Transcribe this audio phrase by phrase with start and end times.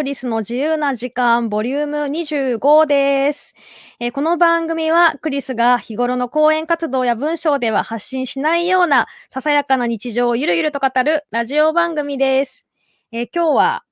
[0.00, 3.54] クリスの自由な時間ボリューム25です、
[3.98, 12.66] えー、この番組はクリスが日頃の講演活動や文章では発信しないようなささやかな日常をゆるゆると語るラジオ番組です。
[13.12, 13.84] えー、今日は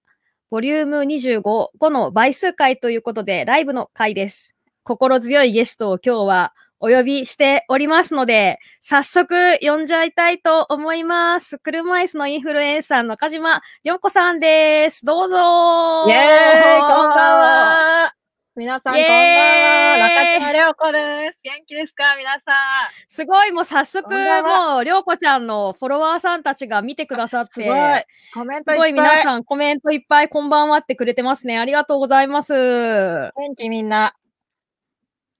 [0.49, 1.43] ボリューム25、
[1.79, 4.57] 5の倍数回ということでライブの回です。
[4.85, 11.59] 心強いゲストを今日はお呼びしておりますので、早速呼んじゃいたいと思います。
[11.59, 15.05] 車椅子のインフルエンサー中島良子さんです。
[15.05, 15.37] どうぞ
[16.09, 18.15] イェーイこんばんは
[18.55, 21.41] 皆さんこんばんは中島良子です。
[21.43, 22.17] 元気ですか？
[22.17, 22.45] 皆さん。
[23.07, 28.05] すごい、もう早速、もう、良子ちゃんのフォロワーさんたちが見てくださって、すごい、
[28.35, 28.77] コメントいっぱい。
[28.77, 31.59] すごい皆さんコメントいっぱいこんばんはってくれてますね。
[31.59, 32.53] ありがとうございます。
[32.55, 34.15] 元気みんな。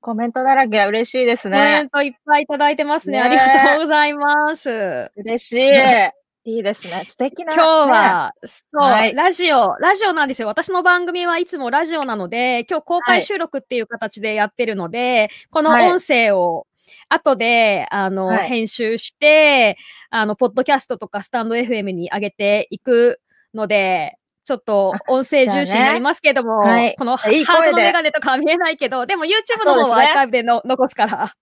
[0.01, 1.59] コメントだらけ嬉しいですね。
[1.59, 3.19] コメントいっぱいいただいてますね。
[3.19, 5.11] ねありがとうございます。
[5.17, 6.19] 嬉しい。
[6.45, 7.07] いいですね。
[7.09, 10.49] 素敵な、今日は、ね、そう、はい、ラジオ、ラジオなんですよ。
[10.49, 16.67] 私の番組はいつもラジオなので、今日公開収録っていう形でやってるので、はい、この音声を
[17.09, 19.77] 後で、あの、はい、編集して、
[20.11, 23.21] あの、ポッドキャストとかスタンド FM に上げていく
[23.53, 24.17] ので、
[24.49, 26.71] ちょっと音声重視になりますけども、ね。
[26.71, 31.35] はい、このハードのメガネとかは見えないけど、でも YouTube の方はアーカイブでの、ね、残すから、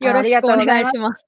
[0.00, 1.26] よろしくお願いします。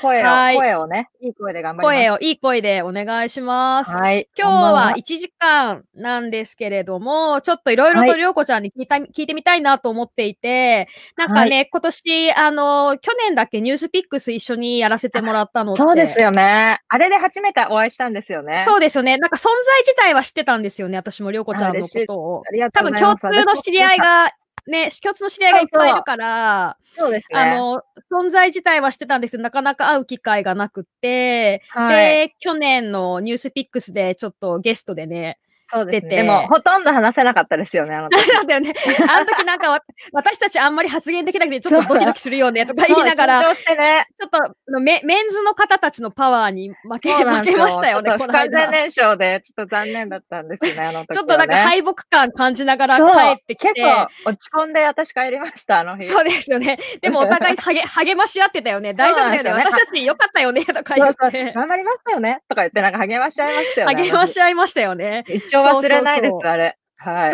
[0.00, 1.96] 声を、はい、声をね、いい声で頑張ります。
[1.96, 3.96] 声をいい声でお願いします。
[3.96, 4.28] はい。
[4.36, 16.80] 今日は1時間なんですけれども、ちょっといろいろとりょうこちゃんに聞いた、はい、聞いてみたいなと思っていて、なんかね、はい、今年、あの、去年だっけニュースピックス一緒にやらせてもらったのそうですよね。
[16.88, 18.60] あれで初めてお会いしたんですよね。
[18.64, 19.18] そうですよね。
[19.18, 20.96] なんか存在自体は知ってたんですよね。
[20.96, 22.42] 私もりょうこちゃんのことを。
[22.72, 24.30] 多分共通の知り合いが
[24.68, 27.38] ね、共通の知り合いがいっぱいいるから、そうですね。
[27.38, 29.42] あの、存在自体はしてたんですよ。
[29.42, 35.38] なかなか会う機会がなくて、はい、で、去年のニュースピックスでちょっとゲストでね、
[35.70, 36.16] そうですね。
[36.16, 38.18] でも、ほとんど話せなかったですよね、あの時。
[38.32, 38.72] そうだよね。
[39.08, 48.38] あの時なんか、 私たちあんまり発言できなくて、 ちょっとドキドキするよね、とか言いながら、ちょっとメ、メンズの方たちのパワーに負け、負けましたよね、この間。
[48.38, 53.74] 完全燃焼で、ちょっと残念だったんですよね、あの時、ね、ちょっとなんか敗北感感じながら帰ってきて。
[53.74, 56.06] 結構落ち込んで私帰りました、あの日。
[56.06, 56.78] そうですよね。
[57.02, 58.94] でもお互い励励まし合ってたよね。
[58.94, 59.64] 大丈夫だよね。
[59.64, 61.52] 私たちよかったよね、とか言って。
[61.52, 63.94] 頑張りましたよね、とか言って、なんか励まし合いましたよね。
[63.94, 65.24] 励まし合いましたよね。
[65.28, 66.34] 一応忘れないです。
[66.46, 66.78] あれ。
[67.00, 67.32] はい。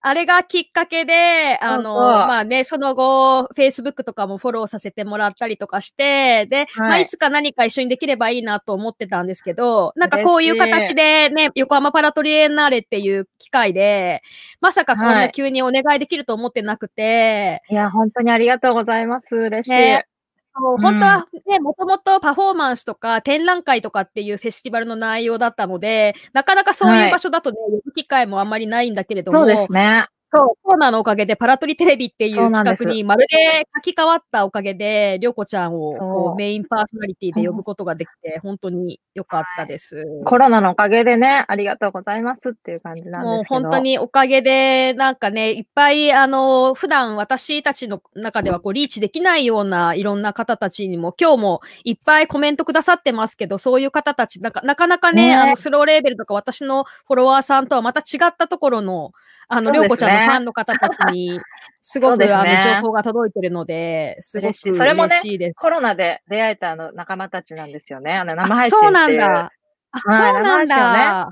[0.00, 14.22] あれがきっかけで、あの、まあね、その後、Facebook とかもフォローさせてもらったりとかして、で、はいまあ、いつか何か一緒にできればいいなと思ってたんですけど、なんかこういう形でね、横浜パラトリエンナーレっていう機会で、
[14.60, 17.60] まさかこんな急にお願いできると思ってなくて。
[17.68, 19.34] はい、いや、本当にありがとうございます。
[19.34, 19.70] 嬉しい。
[19.72, 20.06] ね
[20.54, 30.06] そう、本当はね、もともとパフォーマンスとか展覧会とかっていうフェスティバルの内容だったので、なかなかそういう場所だとね、呼ぶ機会もあんまりないんだけれども、そうですね。
[30.34, 43.60] そう、コロナのおかげでパラトリテレビっていう企画にまるで書き換わったおかげで、りょうこちゃんをこうメインパーソナリティで呼ぶことができて、本当に良かったです、コロナのおかげでね、ありがとうございますっていう感じなんですけど。
[43.60, 55.34] もう本当におかげで、なんかね、いっぱい、あの、普段私たちの中ではこうリーチできないようないろんな方たちにも、今日もいっぱいコメントくださってますけど、そういう方たち、なんかなかなかね、ね。
[55.34, 59.12] あの、スローレーベルとか私のフォロワーさんとはまた違ったところの、
[59.52, 61.40] あの、りょうこちゃんのファンの方たちに、
[61.82, 64.78] すごく、ね、あの、情報が届いてるので、すごく嬉しいです。
[64.78, 68.14] それもね、コロナで出会えたあの仲間たちなんですよね。
[68.14, 69.52] あの、生配信そうなんだ。
[69.92, 71.30] あ、そうなんだ。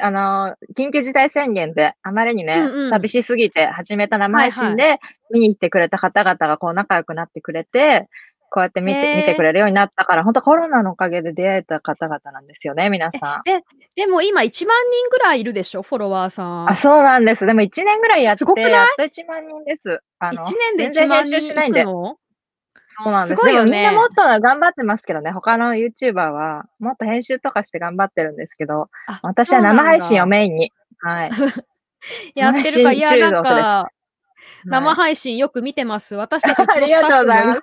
[0.00, 5.00] あの、緊急事態宣言であまりにね、うんうん、寂しすぎて始めた生配信で
[5.32, 8.08] 見に来てくれた方々がこう仲良くなってくれて、
[8.52, 13.42] こうやって見て、見てくれるようになったから、本当コロナのおかげで出会えた方々なんですよね、皆さん。
[13.44, 13.64] で、
[13.96, 16.70] でも今1万人ぐらいいるでしょ、フォロワーさん。
[16.70, 17.46] あ、そうなんです。
[17.46, 20.00] でも1年ぐらいやって、やっと1万人です。
[20.18, 21.82] あの1年で1万人しないんで。
[21.84, 23.38] そうなんです。
[23.38, 23.70] すごいよね。
[23.70, 28.90] みんなもっと頑張ってますけどね、他の YouTuber はもっと編集とかして頑張ってるんですけど、
[29.22, 30.72] 私は生配信をメインに。
[30.98, 31.30] はい。
[32.34, 33.88] やってるか、いや、なんか、
[34.64, 36.14] 生配信よく見てます。
[36.14, 37.62] 私たち ありがとうございます。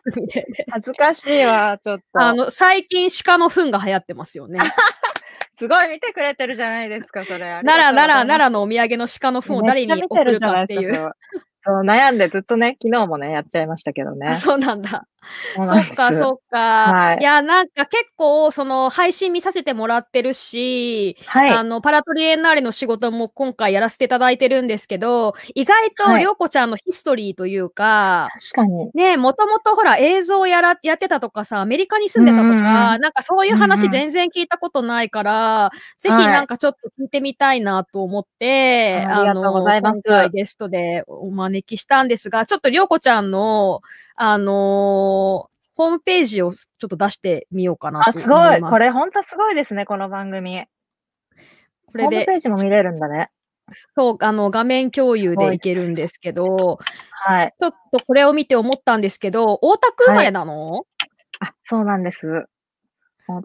[0.72, 2.20] 恥ずかしいわ、ちょっと。
[2.20, 4.60] あの、最近鹿の糞が流行ってますよね。
[5.58, 7.40] すごい見てくれてるじゃないですか、それ。
[7.40, 11.12] 奈良、奈良、奈良のお土産の鹿の糞を誰に送るかっていう。
[11.62, 14.38] そう、悩んでずっとね、昨日もね、やっちゃいましたけどね。
[14.38, 15.06] そうなんだ。
[15.56, 16.60] そっか、そっか。
[16.94, 28.92] はい、いや、なんか結構、その、配信見させてもらってるし、はい、あの、パラトリエンナーレの仕事も今回やらせていただいてるんですけど、意外と、りょうこちゃんのヒストリーというか、確かに。
[28.94, 39.94] ね、もともとほら、映像やら、やってたとかさ、アメリカに住んでたとか、なんかそういう話全然聞いたことないから、ぜひなんかちょっと聞いてみたいなと思って、はい、ありがとうございます。
[39.94, 43.82] 今回ゲストでお招きしたんですが、ちょっとりょうこちゃんの、
[44.22, 48.60] あのーホームページをちょっと出してみようかなとあ、すごい。
[48.60, 50.66] これ本当すごいですね、この番組。
[51.86, 52.18] これで。
[52.18, 53.30] ホームページも見れるんだね。
[53.96, 56.80] そう、あの、画面共有でいけるんですけど、
[57.12, 57.54] はい。
[57.58, 60.84] ちょっとこれを見て思ったんですけど、大田区生まれなの、はい、
[61.40, 62.46] あ、そうなんです。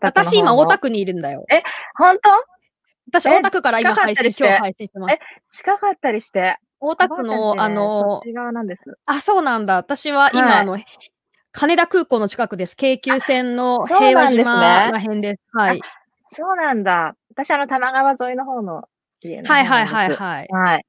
[0.00, 1.44] 私今大田区にいるんだよ。
[1.52, 1.62] え、
[1.96, 2.30] 本当？
[3.12, 5.14] 私大田区から今配信、今日配信してます。
[5.14, 5.20] え、
[5.52, 6.58] 近かったりして。
[6.86, 8.20] 大田区の、あの、
[9.06, 9.76] あ、そうなんだ。
[9.76, 10.78] 私は今、はい、あの、
[11.52, 12.76] 羽田空港の近くです。
[12.76, 15.42] 京急線の平和島ら辺です。
[15.52, 15.81] はい。
[16.36, 17.16] そうなんだ。
[17.31, 18.88] 私、あの、多摩川沿いの方の
[19.20, 20.48] 家のはいはいはいはい。
[20.50, 20.86] はい。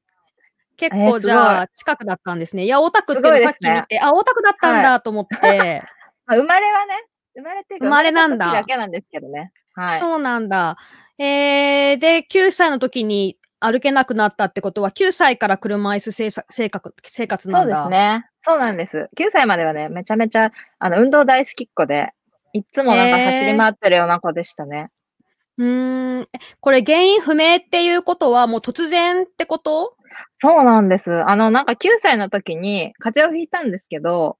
[0.77, 2.65] 結構じゃあ、近くだったんですね。
[2.65, 5.81] いや、大田区ってさっき見て、あ、大田区だったんだと思って。
[6.27, 7.06] 生まれはね、
[7.36, 8.51] 生まれて生まれなんだ。
[8.51, 9.53] だけなんですけどね。
[9.75, 10.00] はい。
[10.00, 10.77] そうなんだ。
[11.18, 17.84] えー、で、9歳の時に歩けなくなったってことは、9歳から車椅子生活生活なんだ。
[17.84, 18.25] そうですね。
[18.42, 19.10] そうなんです。
[19.18, 22.12] 9歳まではね、めちゃめちゃ、あの、運動大好きっ子で、
[22.54, 24.90] いつもなんか走り回ってるような子でしたね。
[25.57, 26.28] うーん。
[26.60, 29.96] これ原因不明っていうことはもう突然ってこと？
[30.38, 31.12] そうなんです。
[31.28, 34.38] あの、なんか9歳の時に風邪をひいたんですけど、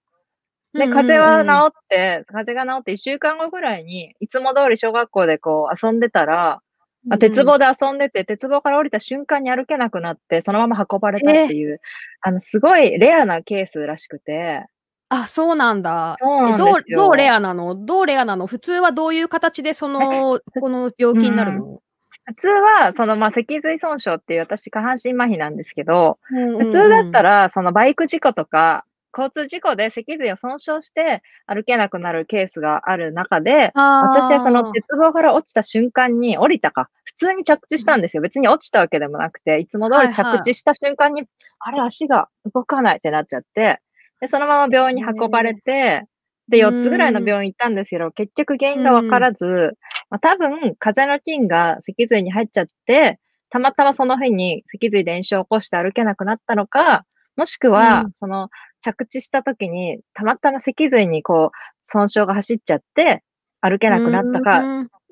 [0.74, 6.62] で、風邪は治って、風邪が治って1週間後ぐらいに、いつも通り小学校でこう遊んでたら、
[7.10, 11.80] あ鉄棒で遊んでて、鉄棒から降りた瞬間に歩けなくなって、そのまま運ばれたっていう、
[12.22, 14.66] あの、すごいレアなケースらしくて。
[15.10, 16.16] あ、そうなんだ。
[16.20, 17.76] そうどう、どうレアなの？
[17.76, 18.48] どうレアなの？
[18.48, 21.80] 普通はどういう形でその、 この病気になるの、
[22.26, 28.84] 普通は、その、まあ、脊髄損傷っていう私下半身麻痺なんですけど、普通だったら、そのバイク事故とか、
[29.16, 38.22] 交通事故で脊髄を損傷して歩けなくなるケースがある中で、私はその鉄棒から落ちた瞬間に降りたか、普通に着地したんですよ。
[38.22, 41.30] 別に落ちたわけでもなくて、いつも通り着地した瞬間に、はい
[41.60, 43.80] はい、あれ足が動かないってなっちゃって、
[44.20, 46.04] で、そのまま病院に運ばれて、
[46.50, 49.78] で、4つぐらいの病院行ったんですけど、結局原因がわからず、
[50.10, 53.20] まあ、多分、風の菌が脊髄に入っちゃって、
[53.50, 58.50] たまたまその日に脊髄で炎症を起こして歩けなくなったのか、もしくは、うん、その
[58.86, 63.24] 着地した時に、たまたま脊髄にこう、損傷が走っちゃって、
[63.62, 64.62] 歩けなくなったか、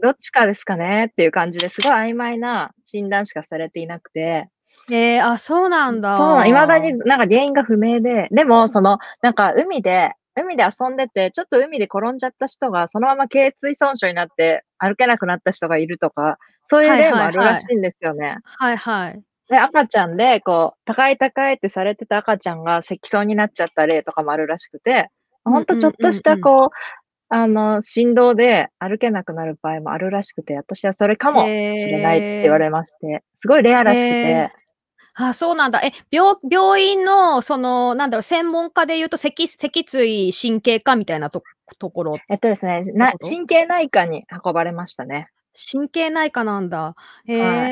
[0.01, 4.49] どっちかですかねっていう感じですごい曖昧な診断しかされていなくて。
[4.91, 6.17] えー、あ、そうなんだ。
[6.17, 16.37] そう、未だになんか原因が不明で、でも、その、なんか海で、海で遊んでて、ちょっと海で転んじゃった人が、そのまま頸椎損傷になって歩けなくなった人がいるとか、
[16.67, 18.37] そういう例もあるらしいんですよね。
[18.43, 25.09] はいはい、はいはいで、赤ちゃんで、こう、高い高いってされてた赤ちゃんが積層になっちゃった例とかもあるらしくて、
[25.43, 26.69] ほんとちょっとしたこう、
[27.29, 34.51] あの、振動で歩けなくなる場合もあるらしくて、私はそれかもしれないって言われまして、すごいレアらしくて。
[35.15, 35.81] あ、そうなんだ。
[35.81, 41.43] え、病、病院の、その、なんだろう、専門家で言うと、脊、脊椎神経科みたいなと
[41.79, 45.27] ところえっとですね、な、神経内科に運ばれましたね。
[45.71, 46.95] 神経内科なんだ。
[47.25, 47.71] へえ、はい、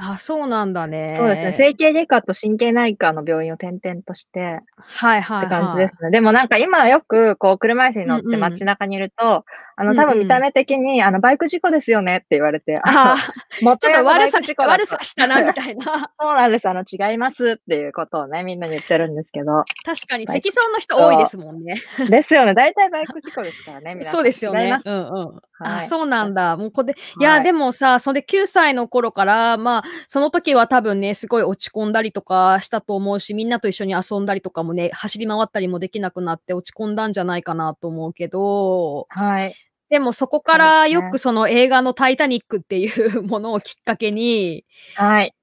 [0.00, 1.16] あ、そうなんだね。
[1.18, 1.52] そうですね。
[1.52, 6.10] 整形外科と神経内科の病院を転々として、はいはい、はい、って感じですね。
[6.10, 9.42] でもなんか今よく、こう、車椅子に乗って街中にいると、うんうん、
[9.76, 13.16] あの、多分見た目的に、うんうん、あの、バイク事故ですよねって言われて、 あ、
[13.62, 15.84] もちょっと悪さし悪さしたな、みたいな。
[16.20, 16.68] そうなんです。
[16.68, 19.64] あの、違いますっていうことをね、みんなに言ってるんですけど。
[19.84, 21.76] 確かに、積層の人多いですもんね。
[22.08, 22.54] ですよね。
[22.54, 24.12] 大体バイク事故ですからね、皆さん。
[24.12, 24.76] そうですよね。
[24.84, 25.40] うんうん。
[25.60, 26.56] はい、あ、そうなんだ。
[26.56, 39.54] もうこれ、いや、でもさ、それ9歳の頃から、まあ、その時は多分ね、すごい落ち込んだりとかしたと思うし、みんなと一緒に遊んだりとかもね、走り回ったりもできなくなって落ち込んだんじゃないかなと思うけど、はい。
[39.90, 44.64] でもそこからよくその映画のタイタニックっていうものをきっかけに、
[44.94, 45.34] はい。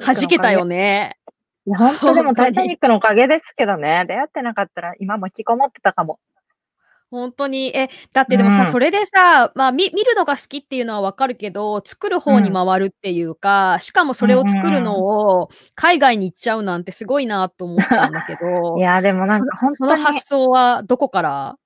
[0.00, 1.18] 弾けたよね。
[1.66, 6.18] 本当でもタイタニックのおかげですけどね、出会ってなかったら今も引きこもってたかも。
[7.10, 18.76] 本当に、え、だってでもさ、うん、それでさ、まあ、み見るのが好きっていうのはわかるけど、作る方に回るっていうか、うん、しかもそれを作るのを海外に行っちゃうなんてすごいなと思ったんだけど。
[18.78, 19.90] いや、でもなんか本当に。
[19.92, 21.56] その発想はどこから？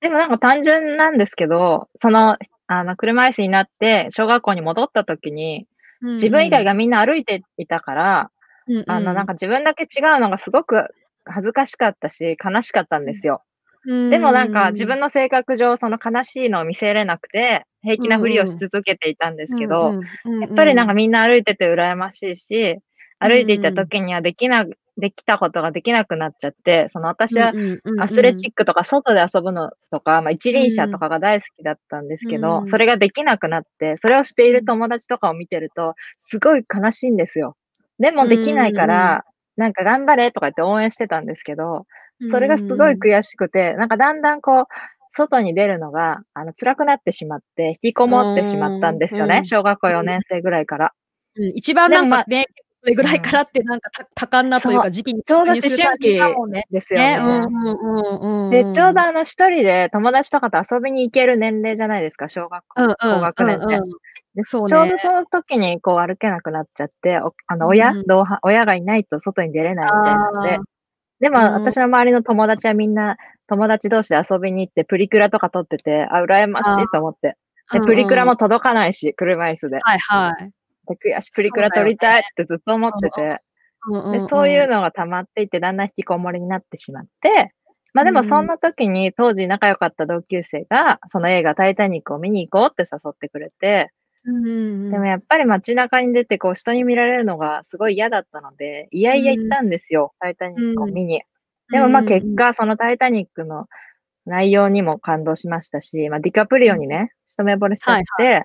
[0.00, 5.66] でもなんか単純なんですけど、その、あの、車椅子になって小学校に戻った時に、
[6.00, 8.30] 自分以外がみんな歩いていたから、
[8.68, 10.84] うんうん、あの、なんか自分だけ違うのがすごく
[11.24, 13.42] 恥ずかしかったし、悲しかったんですよ。
[13.88, 19.94] でもなんか自分の性格上、その悲しいのを見せれなくて、平気なふりをし続けていたんですけど、
[20.40, 22.78] やっぱりなんかみんな歩いてて羨ましいし、
[23.18, 24.66] 歩いていた時にはできな、
[24.98, 27.54] できたことができなくなっちゃって、その私は
[27.98, 37.56] アスレチックとか外で遊ぶのとか、まあ一輪車とかが大好きだったんですけど、それができなくなって、それをしている友達とかを見てると、すごい悲しいんですよ。
[38.00, 39.24] でもできないから、
[39.56, 41.86] なんか頑張れとか言って応援してたんですけど、
[42.30, 44.64] それがすごい悔しくて、なんかだんだんこう、
[45.12, 49.42] 外に出るのが、あの、辛くなってしまって、引きこもってしまったんですよね。
[49.44, 50.92] 小学校4年生ぐらいから。
[51.36, 52.46] うん、一番なんかね、
[52.80, 56.64] それぐらいからってなんか多感なというか時期にちょうど思春期ですよね。
[58.50, 63.80] で、ちょうどあの一人で友達とかと遊びに行ける年齢じゃないですか、小学校、高学年って。
[64.34, 70.58] でちょうどその時にこう歩けなくなっちゃって、あの親、同伴、親がいないと外に出れないみたいなので、
[71.20, 73.16] でも、私の周りの友達はみんな
[73.48, 77.36] 友達同士で遊びに行ってプリクラとか撮ってて、あ、羨ましいと思って。
[77.72, 79.78] で、プリクラも届かないし、車椅子で。
[79.80, 80.50] はいはい。
[80.88, 83.40] で悔しプリクラ撮りたいってずっと思ってて、
[84.12, 87.52] で、そういうのが溜まっていってだんだん引きこもりになってしまって、
[87.94, 93.92] まあでもそんな時に当時仲良かった同級生が、その映画タイタニックを見に行こうって誘ってくれて、
[94.24, 101.22] でもやっぱり街中に出てこう人に見られるのがすごい嫌だったので、いやいや行ったんですよ、タイタニックを見に。
[101.70, 103.66] でもまあ結果、そのタイタニックの
[104.26, 108.44] 内容にも感動しましたし、まあディカプリオにね、一目惚れしちゃって、はい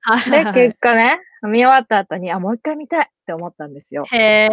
[0.00, 4.04] はい、で、結果ね、見終わった後に、あ、もう一回見たいって思ったんですよ。
[4.10, 4.46] へ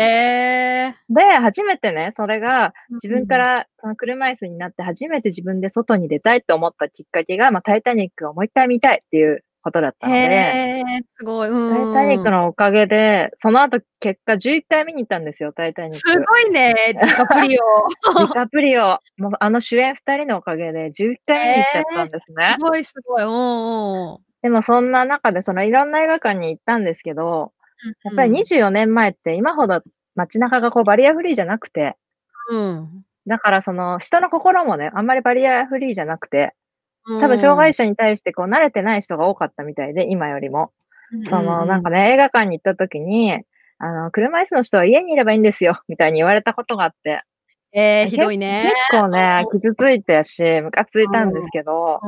[0.89, 0.93] ー。
[1.09, 11.93] で、初めてね、それが自分からその車椅子になって初めて自分で外に出たいって思ったきっかけが、まあ、タイタニックをもう一回見たいっていうことだったので、すごい、うん。
[11.93, 15.97] タイタニックのおかげで、その後結果11回見に行ったんですよ、タイタニック。
[15.97, 17.63] すごいね、ディカプリオ。
[18.19, 18.99] ディカプリオ。
[19.17, 22.55] もうあの主演2人のおかげで11回見に行っちゃったんですね。
[22.59, 23.23] すごいすごい。
[23.23, 27.51] うんでもそんな中で、そのいろんな映画館に行ったんですけど、
[28.03, 29.81] やっぱり24年前って今ほど
[30.13, 31.97] 街中がこうバリアフリーじゃなくて、
[32.51, 33.03] うん。
[33.25, 36.53] だからその人の心もね、あんまりバリアフリーじゃなくて、
[37.05, 40.71] 多分障害者に対してこう慣れてない人が多かったみたいで、今よりも。
[41.29, 43.43] そのなんかね、映画館に行った時に、
[43.77, 47.21] あの、車椅子の人は家にいればいいんですよ、みたいに言われたことがあって。
[47.77, 48.71] えー、ひどいね。
[48.91, 51.99] 結構ね、傷ついたし、ムカついたんですけど、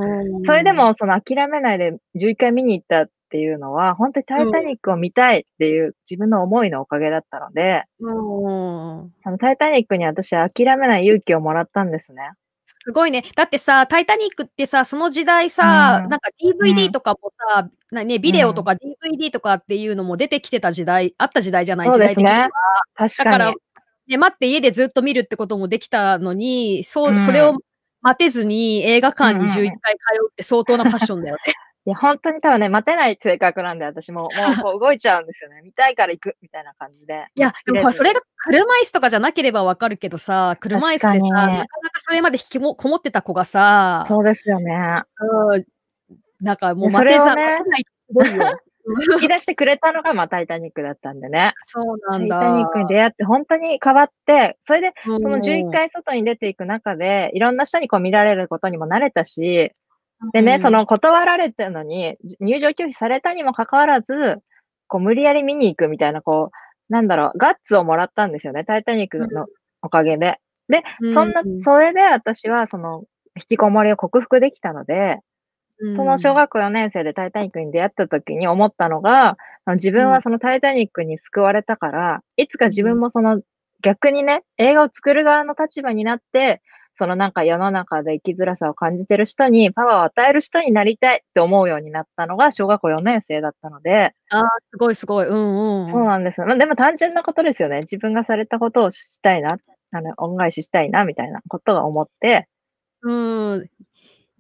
[0.46, 12.32] それでもその諦めないで11回見に行ったっていうのは、本当にタイタニックを見たいっていう自分の思いのおかげだったので、うん、そのタイタニックに私は諦めない勇気をもらったんですね。
[12.88, 13.26] すごいね。
[13.36, 18.78] だってさ、タイタニックってさ、その時代さ、うん、なんか DVD とかもさ、うん、ね、ビデオとか
[19.12, 22.48] DVD とかっていうのも出てきてた時代、あった時代じゃないそうですね。
[22.96, 23.26] 確かに。
[23.26, 23.54] だから、
[24.08, 27.58] ね、待って家でずっと見るってこともできたのに、そう、それを
[28.00, 29.70] 待てずに映画館に11回通
[30.24, 31.42] うって相当なパッションだよね。
[31.88, 35.62] いや、本当に多分ね、待てない性格なんで、私も、 もうこう動いちゃうんですよね。
[35.64, 37.28] 見たいから行く、みたいな感じで。
[37.34, 41.68] いや、でもそれが車椅子とかじゃなければわかるけどさ、車椅子でさ、なかなか
[42.00, 45.02] それまで引きもこもってた子がさ、そうですよね。
[45.22, 45.66] うん。
[46.42, 48.60] なんかもう待てざ、ね、待てないすごいよ。
[49.14, 51.54] 引き出してくれたのが、まあ、タイタニックだったんでね。
[51.66, 52.40] そうなんだ。
[52.40, 59.74] タイタニックに出会って本当に変わって、それで、その11回外に出ていく中で、いろんな人にこう見られることにも慣れたし、
[60.34, 64.40] でね、その断られてるのに、入場拒否されたにもかかわらず、
[64.88, 66.52] こう無理やり見に行くみたいな、こ
[66.90, 69.46] う、なんだろう、ガッツをもらったんですよね、タイタニックの
[69.82, 70.38] おかげで。
[70.70, 73.04] で、そんな、それで私はその、
[73.36, 75.20] 引きこもりを克服できたので、
[75.96, 79.38] その小学校4年生でタイタニックに出会った時に思ったのが、
[79.76, 83.42] 自分はそのタイタニックに救われたから、いつか自分もその
[83.84, 86.62] 逆にね、映画を作る側の立場になって、
[86.98, 94.14] そのなんか世の中で生きづらさを感じてる人にパワーを与える人になりたいって思うようになったのが小学校4年生だったので。
[94.30, 95.28] ああ、すごいすごい。
[95.28, 95.92] うんうん。
[95.92, 96.48] そうなんですよ。
[96.48, 97.82] まあ、でも単純なことですよね。
[97.82, 99.58] 自分がされたことをしたいな、
[99.92, 102.48] あの、恩返ししたいな、みたいなことが思って。
[103.04, 103.12] う
[103.60, 103.64] ん。
[103.64, 103.70] い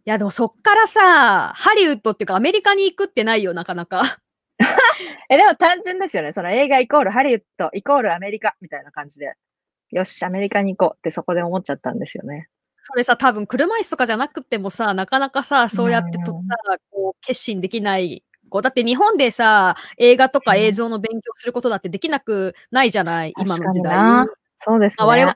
[0.05, 4.19] や、でもそっからさ、ハリウッドっていうかアメリカに行くってないよ、なかなか。
[5.29, 6.33] え、でも単純ですよね。
[6.33, 9.33] その映画イコールハリウッドイコールアメリカみたいな感じで。
[9.91, 12.49] よし、アメリカに行こうってそこで思っちゃったんですよね。
[12.83, 16.55] それさ、多分車椅子とかじゃなくてもさ、なかなかさ、そうやってとさ、
[16.91, 24.27] こう、決心できないこうだって日本でさ、映画とか映像の勉強することだってできなくないじゃない、今の時代。
[24.59, 25.05] そうですね。
[25.05, 25.35] 我々、我々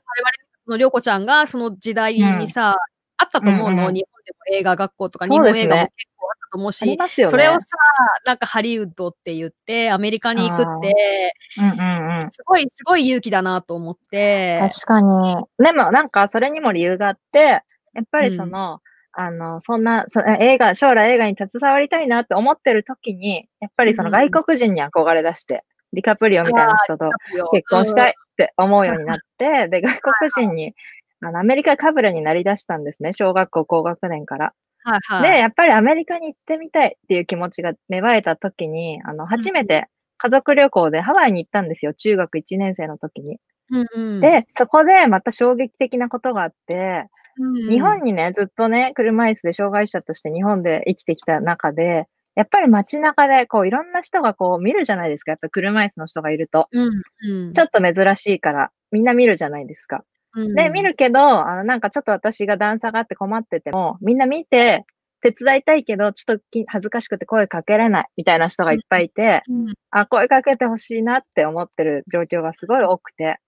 [0.67, 2.75] のりょうこちゃんがその時代にさ、うん、
[3.17, 6.10] あったと思うの、うんうん、日本でも映画学校とか、日本映画も結
[6.51, 7.77] と思うし、ね、それをさ、
[8.25, 14.59] なんかハリウッドって言って、アメリカに行くって、うんうんうん、すごい、すごい勇気だなと思って。
[14.61, 15.35] 確かに。
[15.57, 18.79] でもなんかそれにも理由があって、やっぱりその、
[19.13, 27.09] あの、そんな、そ映画、将来映画に携わりたいなって思ってる時に、やっぱりその外国人に憧れ出して、ディカプリオみたいな人と
[27.51, 30.73] 結婚したいって思うようになって、で、外国人に、
[31.21, 34.53] あの、アメリカかぶれになりだしたんですね、小学校高学年から。
[34.83, 43.39] はいはい、で、やっぱりアメリカに行ってみたいっていう気持ちが芽生えた時に、あの、初めて家族旅行でハワイに行ったんですよ、中学1年生の時に。
[43.71, 47.05] うんうん、で、そこでまた衝撃的なことがあって、
[47.37, 55.31] うん、日本にね、ずっとね、車椅子で障害者として日本で生きてきた中で、やっぱり街中でこういろんな人がこう見るじゃないですか。
[55.31, 56.67] やっぱ車椅子の人がいると。
[56.71, 60.03] うんうん、ちょっと珍しいからみんな見るじゃないですか。
[60.33, 64.85] うん、で、見るけど、あのなんかちょっと私が段差があって困ってても、みんな見て
[65.21, 73.39] 手伝いたいけど、ちょっと恥ずかしくて声かけれないみたいな人がいっぱいいて、うん、あ、声かけてほしいなって思ってる状況がすごい多くて、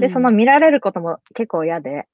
[0.00, 2.06] で、その見られることも結構嫌で、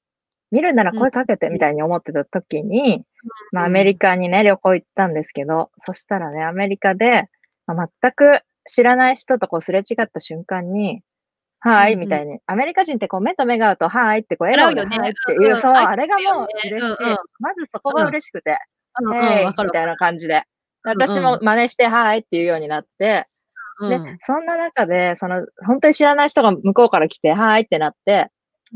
[0.51, 3.05] 見るなら声かけてみたいに思ってた時に、
[3.53, 7.29] まあアメリカにね、旅行行ったんですけど、そしたらね、アメリカで、
[7.67, 11.03] まあ、全く知らない人とこうすれ違った瞬間に、
[11.61, 12.39] はい、みたいに。
[12.47, 17.03] アメリカ人ってこう目と目が合うと、はいってこう笑顔で、はいっていう、そう、あれがもう嬉しい。
[17.39, 18.59] まずそこが嬉しくて、
[19.15, 20.45] えー、みたいな感じで。
[20.83, 23.27] 私も真似して、はいっていうようになって、
[23.89, 28.29] で、そんな中で、その、本当に知らない人が向こうから来て、はいってなって、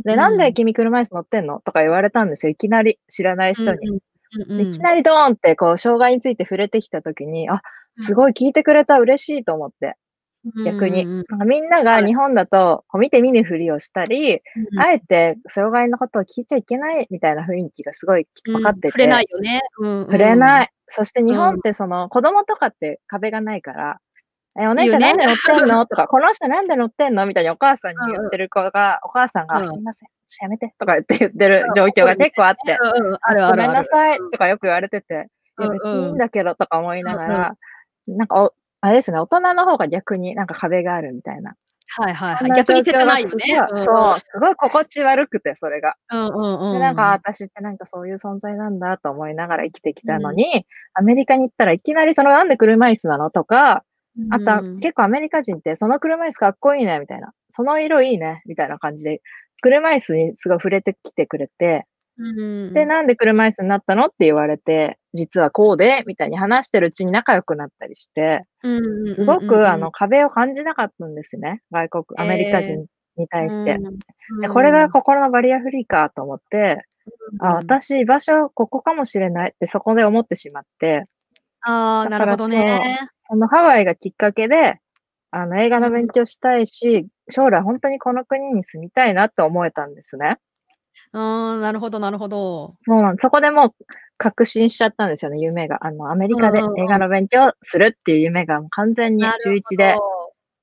[0.05, 2.51] で、なんで君車椅子乗ってんのとか言われたんですよ。
[2.51, 3.99] いきなり知らない人に。
[4.61, 7.63] いきなりドーンって、こう、障害について触れてきたときに、あ、
[8.01, 9.95] すごい聞いてくれた、嬉しいと思って。
[10.65, 11.07] 逆に。
[11.47, 14.41] みんなが日本だと、こう見て見ぬふりをしたり、
[14.79, 18.89] あえて障害のことを聞いちゃいけないみたいな雰囲気がすごい分かってて。
[18.89, 19.61] 触れないよね。
[19.79, 20.71] 触れない。
[20.89, 23.99] そして日本ってその、子供とかって壁がないから、
[24.57, 25.85] え、お姉ちゃんなんで乗ってんの？
[25.87, 27.27] とか、この人なんで乗ってんの？
[27.27, 30.09] みたいにお母さんに言ってる子が、お母さんが、すみません、
[30.43, 35.27] やめてとか言って言ってる状況が結構あって、ごめんなさいとかよく言われてて、
[35.59, 37.57] いや別にいいんだけどとか思いながら、
[38.07, 38.53] なんかお、
[38.85, 41.55] あれですね、大人の方が逆になんか壁があるみたいな。
[41.97, 42.51] はいはいはい。
[42.51, 43.59] 逆に切ないよね。
[43.83, 45.95] そう、すごい心地悪くて、それが。
[46.13, 46.73] うんうんうん。
[46.75, 53.85] で、なんか私ってなんかそういう存在なんだと思いながら生きてきたのに、アメリカに行ったらいきなりそのなんで車椅子なのとか、
[54.31, 57.33] あとは結構アメリカ人ってその車椅子かっこいいね、みたいな。
[57.57, 59.23] その色いいね、みたいな感じで、
[59.63, 64.07] 車椅子にすごい触れてきてくれて、で、なんで車椅子になったの？
[64.07, 71.63] って言われて、実はこうで、みたいに話してるうちに仲良くなったりして、すごくあの壁を感じなかったんですね。
[71.71, 73.79] 外国、アメリカ人に対して。
[74.41, 76.85] でこれが心のバリアフリーかと思って、
[77.41, 81.07] あ、私居場所ここかもしれないってそこで思ってしまって、
[81.63, 82.99] ああ、なるほどね。
[83.29, 84.79] そのハワイがきっかけで、
[85.31, 90.37] あの、映画の勉強したいし、将来本当にこの国に住みたいなって思えたんですね。
[91.13, 92.75] うん、なるほどなるほど。
[92.85, 93.85] そうなんそこでもう
[94.19, 95.87] 確信しちゃったんですよね、夢が。
[95.87, 99.97] あの、アメリカで映画の勉強するっていう夢がもう完全に中1で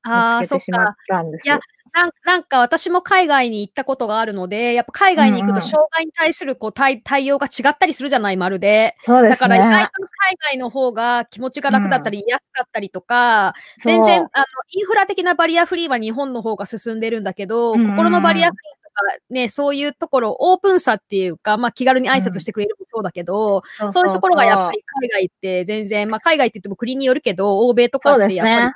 [0.05, 1.59] 見つけてしまったんですよ。
[1.93, 8.95] なんなんか私も海外に行ったことがあるので、やっぱ海外に行くと障害に対するこう対対応が違ったりするじゃない、まるで。
[9.03, 9.29] そうで。
[9.29, 9.91] だから意外と
[10.29, 18.80] 海外の方が気持ちが楽だったり、安かったりとか、全然あのインフラ的なバリアフリーは日本の方が進んでるんだけど、心のバリアフリー
[19.29, 28.71] ね、そういうところ、オープンさっていうか、まあ気軽に挨拶してくれるもそうだけど、そういうところがやっぱり海外って全然、まあ海外って言っても国によるけど、欧米とかってやっぱり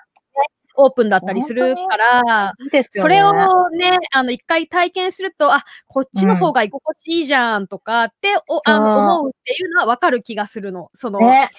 [0.77, 3.33] オープンだったりするから、ね、それを
[3.69, 10.89] ね、あの、一回体験すると、あ、こっちの方が居心地いいじゃんとかって、おあの思うっていうのはわかる気がするの。
[10.93, 11.49] その、ね、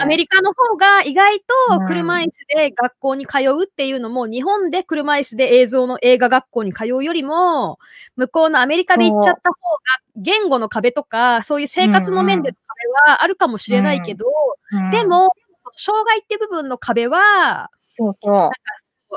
[0.00, 7.78] アメリカの方が意外と車椅子で学校に通うっていうのも、うん、日本で車椅子で映像の映画学校に通うよりも、
[8.16, 9.80] 向こうのアメリカで行っちゃった方が、
[10.16, 14.26] 言語の壁とか、そういう生活の面での壁はあるかもしれないけど、
[14.90, 15.32] でも、
[15.76, 18.50] 障害って部分の壁は、そうそう。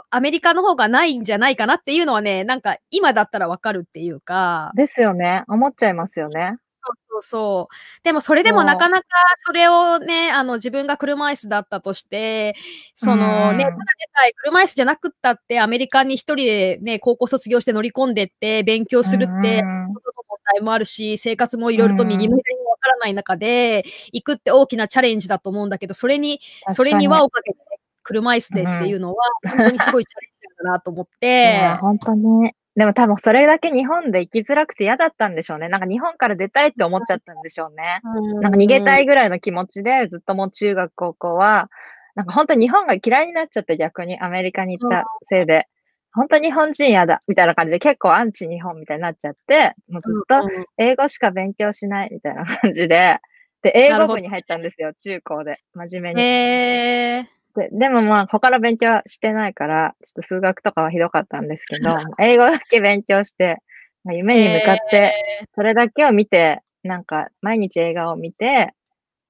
[0.10, 4.72] アメリカの方がないんじゃないかなっていうのはね、なんか今だったらわかるっていうか。
[4.76, 5.44] ですよね。
[5.48, 6.58] 思っちゃいますよね。
[6.70, 7.76] そうそうそう。
[8.04, 9.08] でもそれでもなかなか
[9.38, 12.56] それをね、あの自分が車椅子だったとして、
[12.94, 13.82] そのね、ただで
[14.14, 27.58] さえ車椅子じゃなくったってアメリカに一人でね、高校卒業して乗り込んでって勉強するって、ことの問題もあるし、生活もいろいろと右向いにわからない中で、行くって大きなチャレンジだと思うんだけど、それに、それに輪をかけて
[28.06, 29.15] 車椅子でっていうのは、
[29.50, 31.76] 本当にすごいチャレンジだなと思って。
[31.82, 32.54] 本当に。
[32.76, 35.70] でも多分それだけ日本で生きづらくて嫌だったんでしょうね。
[35.70, 38.02] なんか日本から出たいって思っちゃったんでしょうね。
[38.41, 41.70] なんか逃げたいぐらいの気持ちでずっともう中学高校は、
[42.15, 45.68] なんか本当に日本が嫌いになっちゃって逆にアメリカに行ったせいで。
[46.12, 53.20] 本当日本人やだ、みたいな感じで結構アンチ日本みたいになっちゃって、もうずっと英語しか勉強しないみたいな感じで、
[53.62, 55.60] で、英語部に入ったんですよ、中高で。
[55.74, 56.22] 真面目に。
[56.22, 57.35] へー。
[57.56, 63.58] ででもまあ、他の勉強はしてないから、ちょっと数学とかはひどかったんですけど、 英語だけ勉強して、
[64.04, 65.13] まあ、夢に向かって、
[65.56, 68.74] それだけを見て、なんか、毎日映画を見て、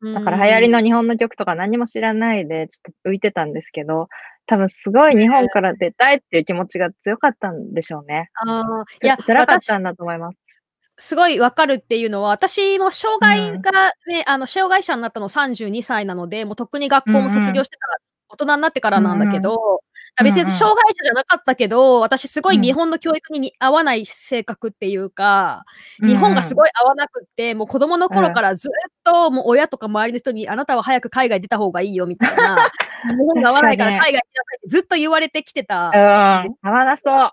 [0.02, 4.10] だから流行りの日本の曲とか何も知らないで、ちょっと浮いてたんですけど、
[4.48, 8.30] 多分すごい日本から出たいっていう気持ちが強かったんでしょうね。
[8.36, 10.38] ああ、いや、辛かったんだと思います。
[10.98, 17.98] すごいわかるっていうのは、私も障害がね、うん、あの、障害者になったの32歳なので、もうとっくに学校も卒業してから
[18.36, 19.58] 大人になってからなんだけど、うん
[20.20, 25.66] うん、別に障害者じゃなかったけど、私すごい日本の教育に合わない性格っていうか、
[26.02, 32.70] うん、日本がすごい合わなくって、もう子供の頃からずっともう親とか周りの人に、あなたは早く海外出た方がいいよみたいな、
[33.10, 35.88] 日本が合わないから海外行きなさいってずっと言われてきてた。
[35.88, 37.32] うん、合わなそう。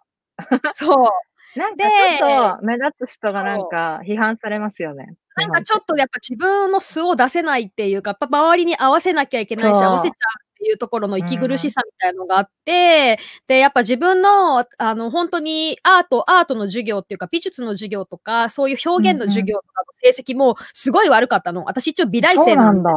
[0.73, 1.09] そう。
[1.55, 5.17] なんかちょっと目立つ人がなんか批判されますよね。
[5.37, 21.65] なんかちょっとやっぱ自分の素を出せないっていうか、やっぱ周りに合わせなきゃいけないし、合わせちゃういうところの息苦しさみたいのがあって、うん、で、やっぱ自分の、あの、本当にアート、アートの授業っていうか、美術の授業とか、そういう表現の授業とかの成績もすごい悪かったの。
[21.65, 22.95] 私一応美大生なんです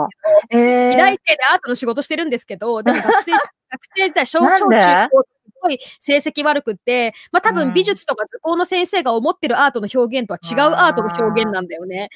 [0.50, 3.32] けど、えー、美大生でアートの仕事してるんですけど、でも学生、
[3.72, 5.26] 学生時代、小小中高
[5.66, 12.10] ごい成績悪くって、まあ多分美術とか図工の先生が思ってるアートの表現とは違うアートの表現なんだよね。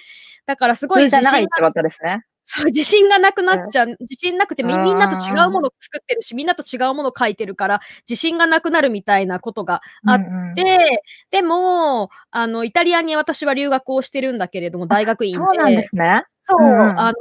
[0.46, 2.24] だからすごい自信がないってことですね。
[2.52, 3.96] そう、自信がなくなっちゃう。
[4.00, 10.56] 自信なくてみ、みんなと違うものを作ってるし、みんなと違うものを書いてるから、自信がなくなるみたいなことがあって、うんうん、
[11.30, 15.38] でも、あの、イタリアに私は留学をしてるんだけれども、大学院で。
[15.38, 16.24] そうなんですね。
[16.42, 17.14] そう、うん、あの、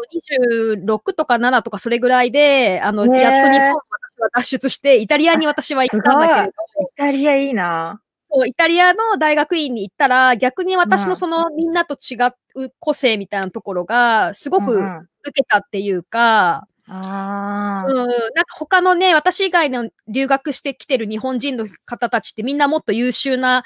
[0.80, 6.88] 26とか7とかそれぐらいで、あの、やっと日本私は脱出して、イタリアに私は行ったんだけれども。
[6.88, 12.34] イタリアいいなそう、イタリアの大学院に行ったら、逆に私のそのみんなと違う
[12.80, 23.64] 個性みたいなところが、すごく受けたっていうか、あうん、なんか他のね、私以外の留学してきてる日本人の方たちってみんなもっと優秀な、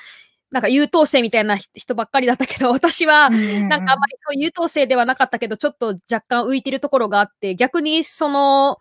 [0.51, 8.79] なんか優等生みたいな人ばっかりだったけど、 私は、なんかあんまりそう優等生ではなかったけど、ちょっと若干浮いてるところがあって、逆にその、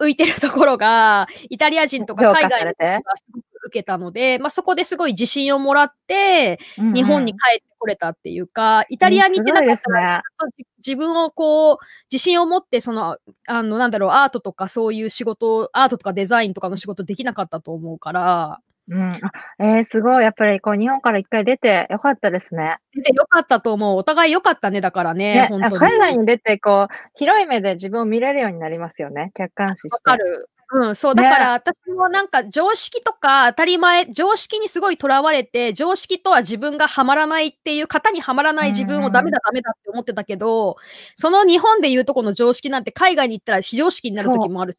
[0.00, 11.76] 浮いてるところが、イタリア人とか海外の人がすごく受けたので、まあ、そこですごい自信をもらって、日本に帰ってこれたっていうか、うんイタリアに行ってなかったら、ね、自分をこう、
[12.10, 19.20] 自信を持って、その、あの、なんだろう、アートとかそういう仕事、アートとかデザインとかの仕事できなかったと思うから、うん。
[19.58, 20.24] えー、すごい。
[20.24, 22.76] やっぱりこう日本から一回出てよかったですね。
[22.94, 23.96] 出てよかったと思う。
[23.96, 25.48] お互いよかったね、だからね。
[25.50, 29.30] ね海外に出て、こう、広い目で自分を見れるようになりますよね。
[29.34, 29.88] 客観視して。
[29.88, 30.50] わかる。
[30.76, 40.76] うん、そう、だから私もなんか常識とか当たり前、常識にすごいとらわれて、常識とは自分がはまらないっていう、型にはまらない自分をダメだダメだって思ってたけど、
[41.14, 44.78] その日本でいうとこの常識なんて海外に行ったら非常識になる時もあるし、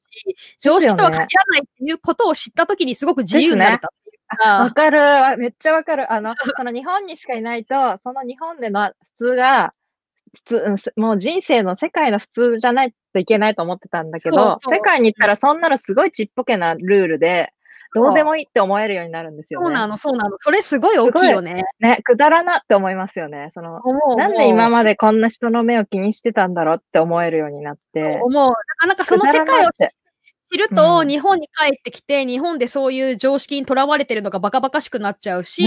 [0.60, 3.90] 常識とは限らないっていうことを知った時にすごく自由になれた。
[4.64, 5.00] わ、かる。
[5.40, 6.12] めっちゃわかる。
[6.12, 9.74] あの、その日本にしかいないと、その日本での普通が、
[10.34, 17.54] 普通、もう人生の世界の普通じゃないといけないと思ってたんだけど、世界に行ったらそんなのすごいちっぽけなルールで、
[17.94, 19.66] どうでもいいって思えるようになるんですよね。
[19.68, 20.36] そうなの、そうなの。
[20.42, 21.64] それすごい大きいよね。
[21.80, 23.52] ね、くだらなって思いますよね。
[23.54, 23.80] その、
[24.18, 28.20] なんで今までこんな人の目を気にしてたんだろうって思えるようになって。
[28.22, 28.50] 思う。
[28.50, 29.84] なかなかその世界を知
[30.58, 35.66] ると、日本に帰ってきて、日本でそういう常識にとらわれてるのがバカバカしくなっちゃうし、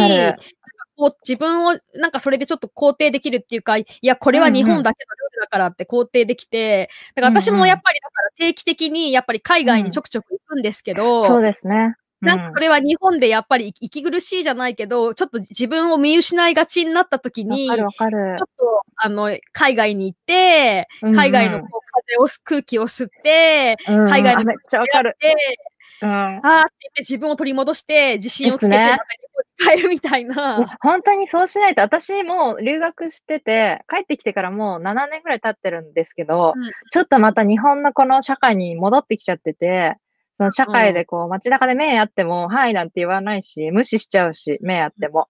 [0.96, 11.94] こう自分をなんかそれでちょっと肯定できるっていうか、いや、これは日本だけのルールだからって肯定できて、だから私もやっぱりだから定期的にやっぱり海外にちょくちょく行くんですけど、そうですね。
[12.20, 17.90] なんかそれは日本でやっぱり息苦しいじゃないけど、ちょっと自分を見失いがちになった時に、ちょっ
[18.58, 21.97] とあの海外に行って、海外のこう
[22.44, 25.16] 空気を吸って、海外のめっちゃわかる。
[26.00, 28.98] うん、あーって言って自分を取り戻して、自信をつけて、ね、
[29.58, 30.78] 変えるみたいな。
[30.80, 39.96] 本当にそうしないと、私も留学してて、帰ってきてからもう7年ぐらい経ってるんですけど、うん、ちょっとまた日本のこの社会に戻ってきちゃってて、
[40.36, 45.26] その社会でこう、街中で目あっても、はいなんて言わないし、無視しちゃうし、目あっても。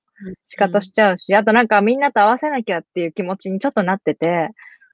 [0.46, 4.50] 仕方しちゃうし、あとなんかみんなと合わせなきゃっていう気持ちにちょっとなってて、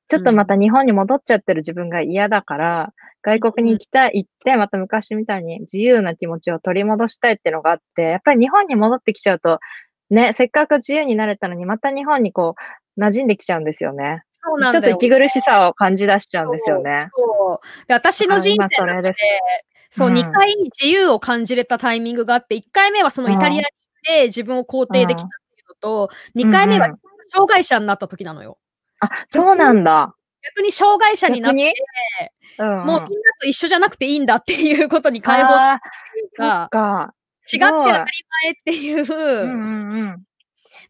[0.08, 9.60] ちょっとまた日本に戻っちゃってる自分が嫌だから、外国に行きたい、行って、また昔みたいに自由な気持ちを取り戻したいっていうのがあって、やっぱり日本に戻ってきちゃうと、
[10.10, 12.54] ね、せっかく自由になれたのに、また日本にこ
[12.96, 14.22] う、馴染んできちゃうんですよね。
[14.32, 17.08] そうなんだちょっと息苦しさを感じ出しちゃうんですよね。
[17.16, 19.14] そうで私の人生の中で、
[19.90, 23.70] そう、2回自由を感じれたタイミングがあって、1回目はそのイタリアに行っ
[24.02, 26.88] て自分を肯定できたっていうのと、2回目は
[27.32, 28.58] 障害者になった時なのよ。
[29.00, 30.14] あ、そうなんだ。
[30.56, 31.74] 逆に障害者になって、
[32.58, 33.08] うんうん、もうみんな
[33.40, 35.80] と一緒じゃなくていいんだっていうことに解放さ
[36.14, 37.14] れるというか、
[37.52, 38.06] 違って当たり
[38.42, 40.24] 前っていう、うんうんうん、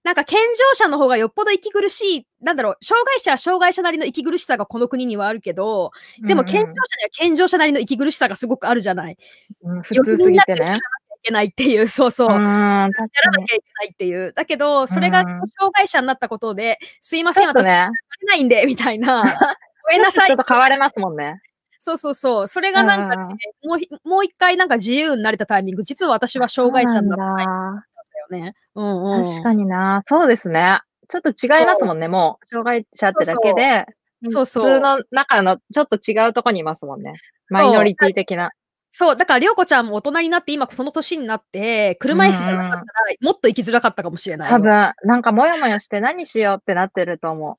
[0.03, 5.93] なんか健常者の方がよっぽど息苦しい、なんだろう、障害者は障害者なりの息苦しさがこの国にはあるけど、
[6.27, 6.79] でも健常者には
[7.13, 9.17] 健常者なりの息苦しさがすごくあるじゃない。
[9.63, 10.79] うん、普通すぎてね。
[11.25, 12.31] いけないっていう、そうそう。
[12.31, 14.35] やらなきゃいけないっていう。
[14.35, 15.43] だけど、それが障
[15.75, 17.89] 害者になったことで、すいません、私、ね、
[18.27, 19.23] ないんで、みたいな。
[19.85, 20.27] ごめんなさい。
[20.27, 21.41] ちょっと変われますもんね。
[21.79, 22.49] そうそうそう。
[22.49, 27.85] それがなんかね、もう、もう一回なんか自由になれたタイミング、実は私は障害者になったタイミングだっ
[28.31, 28.55] たよね。
[28.75, 29.23] うんうん。
[29.23, 30.03] 確かにな。
[30.07, 30.81] そうですね。
[31.09, 32.47] ちょっと違いますもんね、もう。
[32.47, 33.87] 障害者ってだけで。
[34.31, 34.65] そうそう。
[34.65, 37.15] 普通の中のちょっと違うとこにいますもんね。
[37.51, 38.51] マイノリティ的な。
[38.97, 42.83] そう、だから、りょうこちゃんも大人になって、今その年になって、車椅子じゃなかったら、
[43.21, 44.49] もっと生きづらかったかもしれない。
[44.49, 44.71] 多分、
[45.03, 47.57] なんかもやもやして何しようってなってると思う。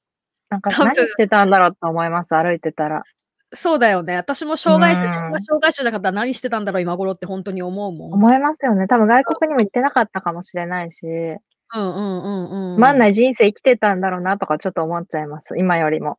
[0.49, 3.03] なんか何してたんだろうと思います、歩いてたら。
[3.51, 4.15] そうだよね。
[4.15, 8.13] 私も障害者、障害者じゃなかったら何してたんだろう、今頃って本当に思うもん。
[8.13, 8.87] 思いますよね。
[8.87, 11.05] 多分外国にも行ってなかったかもしれないし。
[11.05, 12.75] うんうんうんうん。
[12.75, 15.57] つまんない人生生きてたんだろうなとかちょっと思っちゃいます。
[15.57, 16.17] 今よりも。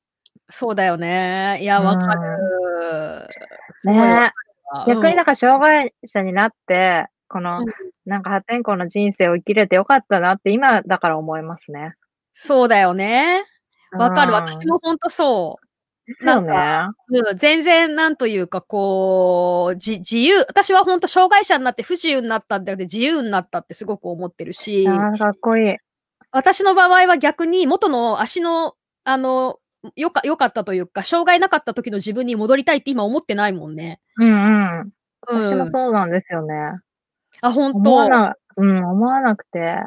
[0.50, 1.59] そうだよね。
[1.62, 3.29] いや、わかる。
[3.85, 4.31] ね
[4.87, 7.64] 逆になんか障害者になって、この、
[8.05, 11.94] なんか破天荒な人生を生きれてよかったなって今だから思いますね。
[12.33, 13.44] そうだよね。
[13.92, 14.33] わかる。
[14.33, 15.66] 私も本当そう。
[16.07, 16.55] ですよね。
[17.09, 24.87] うん、全然なんというかこう、じ自由、私は本当障害者になって不自由になったんだけど自由になったってすごく思ってるし。
[24.88, 25.76] あかっこいい。
[26.31, 28.74] 私の場合は逆に元の足の、
[29.05, 29.59] あの、
[29.96, 34.00] よか、よかったというか、障害なかった時の自分に戻りたいって今思ってないもんね。
[34.18, 34.33] うんう
[34.85, 34.90] ん。
[35.26, 36.55] 私もそうなんですよね。
[37.40, 39.83] あ、本当思わな、うん、思わなくて。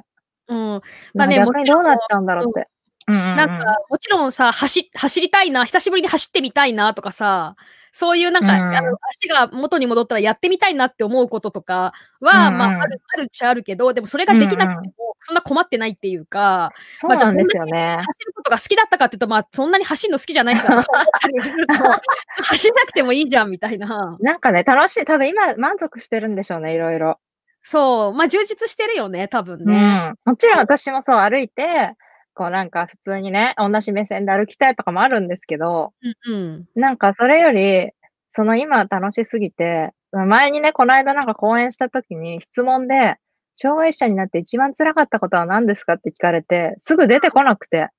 [0.47, 0.81] うん。
[1.13, 2.69] まあね、逆にどうなっちゃうんだろうって。
[3.07, 7.55] なんか、もちろんさ、走、走りたいな、久しぶりに走ってみたいなとかさ、
[7.91, 17.97] そういうなんか、うん、足が元に戻ったらやってみたいなって思うこととかは、うんうん、まあ、ある、あるっちゃあるけど、でもそれができなくても、そんな困ってないっていうか、そうなんですよね。
[17.97, 20.81] 走ることが好きだったかっていうと、まあ、そんなに走るの好きじゃないしな、
[22.41, 24.17] 走んなくてもいいじゃん、みたいな。
[24.21, 25.05] なんかね、楽しい。
[25.05, 27.19] 多分今、満足してるんでしょうね、いろいろ。
[27.61, 28.13] そう。
[28.13, 30.15] まあ、充実してるよね、多分ね。
[30.25, 31.93] うん、もちろん私もそう歩いて、
[32.33, 35.93] こうなんか普通にね、同じ目線で歩きたいとかもあるんですけど、
[36.27, 37.91] うんうん、なんかそれより、
[38.33, 43.17] その今楽しすぎて、前にね、この間なんか講演した時に質問で、
[43.61, 47.89] 障害者になって一番辛かったことは何ですかって聞かれて、すぐ出てこなくて、え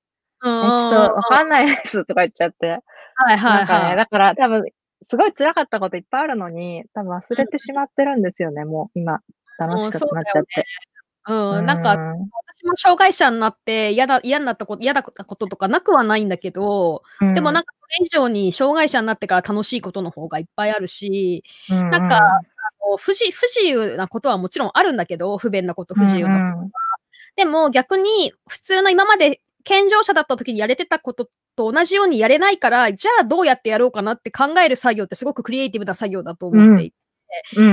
[0.43, 2.79] ちょっとわかんないですとか言っちゃって。
[3.15, 4.63] はいはい、はい、なんかね、だから多分、
[5.03, 9.19] すごい辛かったこといっぱいあるのに、多分忘れてしまってるんですよね、もう今。
[9.59, 10.65] 楽しくなっちゃって。
[11.27, 22.41] うん、なんか、私も障害者になって嫌だ、嫌になったこと、嫌だったこととかなくはないんだけど、うん、でもなんかそれ以上に障害者になってから楽しいことの方がいっぱいあるし、うん、なんか、あの
[22.97, 26.63] 不自不自由なことはもちろんあるんだけど、不便なこと、不自由なことは。
[26.63, 26.71] うん、
[27.35, 36.95] でも逆に普通の今まで健常者だった時にやれてたことと同じようにやれないから、じゃあどうやってやろうかなって考える作業ってすごくクリエイティブな作業だと思っていて、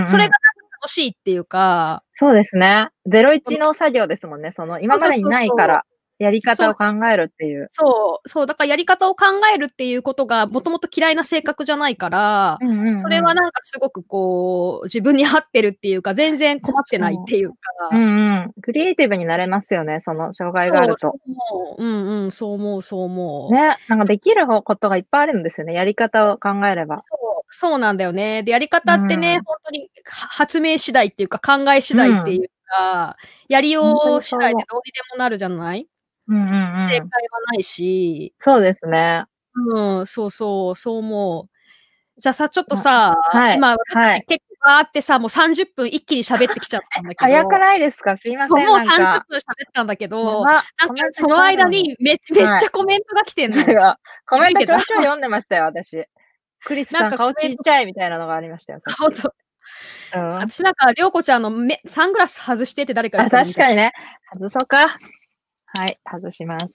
[0.05, 0.35] それが
[0.81, 2.03] 楽しいっていうか。
[2.15, 2.89] そうですね。
[3.09, 4.53] 01の作業ですもんね。
[4.55, 5.85] その、今までにないから。
[6.19, 7.69] やり方を考えるっていう。
[7.71, 17.57] そう、そう、だからやり方を考えるっていうことがもともと嫌いな性格じゃないから、うんうんうん、それはなんかすごくこう、自分に合ってるっていうか、全然困ってないっていうか。
[17.93, 18.05] うんう
[18.49, 18.53] ん。
[18.63, 21.13] クリエイティブになれますよね、その障害があると。
[21.13, 21.19] そ
[21.79, 23.55] ううんうん、そう思う、そう思う。
[23.55, 26.99] ね、なんかできることがいっぱいあるんですよね、やり方を考えれば。
[26.99, 27.05] そ
[27.41, 28.43] う、そうなんだよね。
[28.43, 35.87] で、やり方ってね、うん、本当に発明次第っていうか、考え次第っていうか、うん、やりよう次第でどうにでもなるじゃない？
[36.29, 37.07] うんうんうん、正解は
[37.53, 38.35] ないし。
[38.39, 39.25] そうですね。
[39.55, 41.59] うん、そうそう、そう思う。
[42.21, 47.19] じゃあさ、ちょっとさ、はい、今、私、はい、結構あってさ、もう30分一気に喋ってきちゃったんだけど。
[47.21, 48.67] 早くないですかすいません。
[48.67, 48.85] もう30
[49.29, 50.65] 分喋ったんだけど、なんか
[51.11, 53.57] その間にめめっちゃコメントが来てんの。
[53.81, 56.05] はい、コメントちょいちょい読んでましたよ、私。
[56.65, 58.81] クリスさん顔ちっちゃいみたいなのがありましたよ。
[58.99, 59.33] 本当。
[60.15, 63.93] うん、私なんか、りょうこちゃんの目サングラス外してって誰か言ってた確かにね。
[64.33, 64.99] 外そうか。
[65.75, 66.67] はい、外します。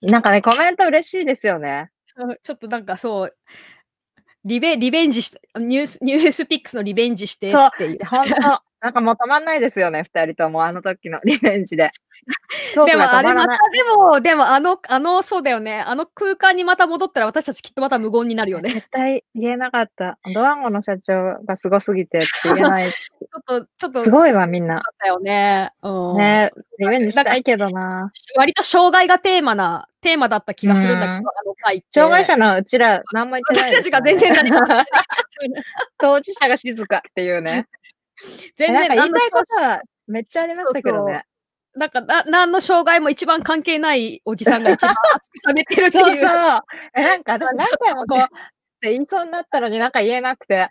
[0.00, 1.90] なんかね、コメント嬉しいですよね。
[2.42, 3.36] ちょっとなんかそう、
[4.44, 8.04] リベリベンジして、ニュース、ニュースピックスのリベンジしてっていう。
[8.04, 11.92] 本当なんかもう止まんないですよね、二人とも、あの時の リベンジで。
[12.86, 15.80] でもあれまた、でも、でもあの、あの、そうだよね。
[15.80, 18.70] あの空間にまた戻ったら私たちきっとまた無言になるよね。
[18.74, 20.18] 絶対言えなかった。
[20.32, 22.90] ドワンゴの社長がすごすぎてって言えない。
[22.92, 24.04] ちょっと、ちょっと。
[24.04, 24.80] すごいわ、みんな。
[25.00, 25.72] だよね。
[25.82, 26.16] うん。
[26.18, 28.12] ねリベンジしたいけどな。
[28.36, 31.86] 割と障害がテーマな、テーマだった気がするんだけど、あの回って。
[31.92, 34.60] 障害者のうちら何も言ってない、ね、私たちが全然何も
[35.98, 37.66] 当事者が静かっていうね。
[38.56, 41.24] 全然言いたいことはめっちゃありましたけどね。
[41.74, 46.04] なんか、な、何の障害も一番関係ないおじさんが一番熱く喋ってるっていう。
[46.04, 46.60] そうそう。
[46.94, 48.26] え、なんか 私何回もこう、っ
[48.80, 50.68] て言いそうになったのになんか言えなくて、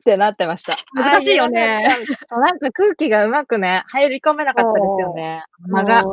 [0.00, 0.76] ってなってました。
[0.94, 1.96] 難しいよね。
[2.28, 5.44] そうなんか空気がうまくね、入り込めなかったですよね。
[5.68, 6.04] 間が。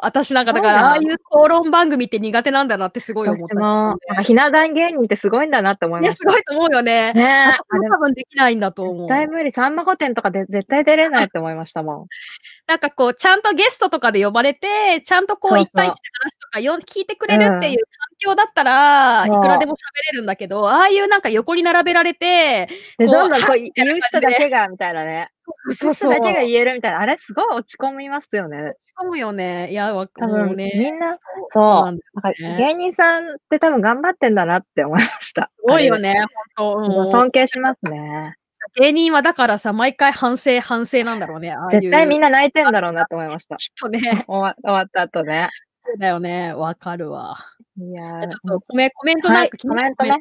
[0.00, 3.62] 私なんかだから、ああいう討論番組って苦手なんだなってすごい思った、ね。
[3.62, 6.24] も、ひな壇芸人ってすごいんだなって思いました。
[6.24, 7.12] ね、すごいと思うよね。
[7.14, 7.58] ね
[7.90, 8.96] 多分できないんだと思う。
[8.96, 9.52] 絶対無理。
[9.52, 12.06] さんま御殿とかで絶対出れないって思いましたもん。
[12.66, 19.76] なんかこう、ちゃんとゲストとかで呼ばれて、ちゃんとこう、一対一で話とかよ聞いてくれるっていう環境だったら、いくらでも喋
[20.12, 25.30] れるんだけど、ああいうなんか横に並べられて、で、どんどんこう、言う人だけが、みたいなね。
[25.70, 26.12] そうそう。
[26.12, 27.00] だけが言えるみたいな。
[27.00, 28.58] あれ、すごい落ち込みますよね。
[28.58, 29.70] 落ち込むよね。
[29.70, 30.72] いや、わかるね。
[30.74, 31.20] みんな、そ
[31.54, 31.62] う。
[31.62, 35.50] なんか芸人さんって多分頑張ってんだなって思いました。
[35.56, 36.24] すごいよね、
[36.56, 38.36] 本当、尊敬しますね。
[38.76, 41.54] 芸人はだからさ、毎回反省、反省なんだろうね。
[41.70, 43.56] 絶対みんな泣いてんだろうなと思いました。
[43.56, 44.24] きっとね。
[44.26, 45.48] 終わった後ね。
[45.84, 46.52] そうだよね。
[46.52, 47.38] わかるわ。
[47.78, 50.18] いやちょっとコメコメントなんか、コメントね。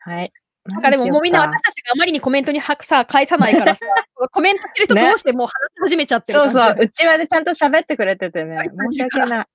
[0.00, 0.32] はい。
[0.66, 3.84] なんかでももうみんな私たちがあまりにコメントにさ、返さないからさ、
[4.32, 8.56] コメントしてる人どうしてもう話し始めちゃってるそうそう、うちわでちゃんと喋ってくれててね、
[8.90, 9.46] 申し訳ない。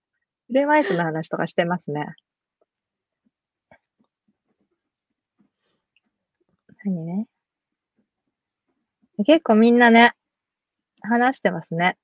[0.47, 2.05] フレマイクの話とかしてますね。
[6.85, 7.27] 何ね？
[9.25, 10.13] 結構みんなね、
[11.01, 11.97] 話してますね。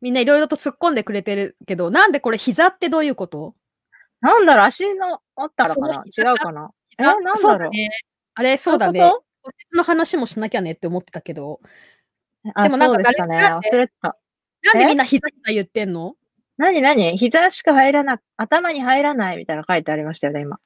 [0.00, 3.54] みんないろいろと突っ込んでくれてるけど、なんでこれ膝ってどういうこと？
[4.20, 6.04] なんだろう、足のあったらかな？
[6.06, 6.70] 違うかな？
[6.98, 7.70] え、なんだろう。
[7.70, 7.90] ね、
[8.34, 9.00] あれ、そうだね。
[9.00, 11.60] 骨折の話もしなきゃねって思ってたけど。
[12.44, 14.16] でもなんか、ね、忘れてた。
[14.62, 16.14] なんでみんな膝膝言ってんの？
[16.56, 17.16] 何何？
[17.16, 20.58] 膝しか入らな、頭に入らないみたいな書いてありましたよね、今。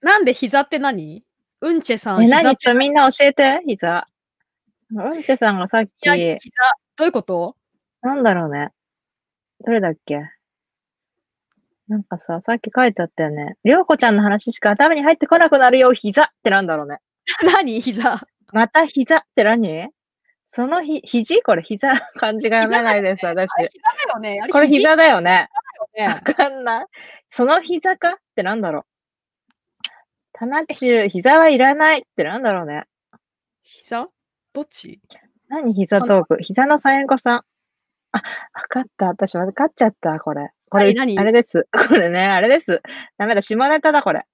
[0.00, 1.22] なんで膝って何？
[1.60, 2.24] うんちェさん。
[2.24, 4.06] え、何ちょ、みんな教えて、膝。
[4.90, 5.90] うんちェさんがさっき。
[6.08, 6.38] 膝、
[6.96, 7.56] どういうこと？
[8.02, 8.70] なんだろうね。
[9.64, 10.20] どれだっけ？
[11.88, 13.56] なんかさ、さっき書いてあったよね。
[13.64, 16.98] りょうこちゃんの話しか頭に入ってこなくなるよ、膝ってなんだろうね。
[17.44, 17.80] 何？
[17.80, 18.26] 膝？
[18.52, 19.90] また膝って何？
[20.48, 21.42] そのひ、肘？
[21.42, 23.50] これ膝、漢字が読めないです、私。
[23.50, 23.66] 膝
[24.06, 24.48] だよね。
[24.50, 25.48] これ膝だよね。
[25.98, 26.86] わ、ね、かんない。
[27.28, 28.84] その膝かってなんだろう。
[30.32, 32.84] 棚中、膝はいらないってなんだろうね。
[33.62, 34.08] 膝？
[34.52, 35.00] どっち？
[35.48, 36.38] 何膝トーク？
[36.40, 37.42] 膝のサインコさん。
[38.12, 38.22] あ、わ
[38.68, 39.06] かった。
[39.06, 40.50] 私わかっちゃった、これ。
[40.74, 41.16] これ、何？
[41.20, 41.68] あれです。
[41.88, 42.82] これね、あれです。
[43.16, 44.26] ダメだ、下ネタだ、これ。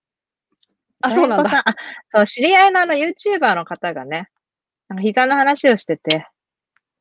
[1.02, 1.50] あ、そうなんだ。
[1.66, 1.74] あ、
[2.08, 4.30] そう、知り合いのあの YouTuber の方がね、
[4.88, 6.26] なんか膝の話をしてて、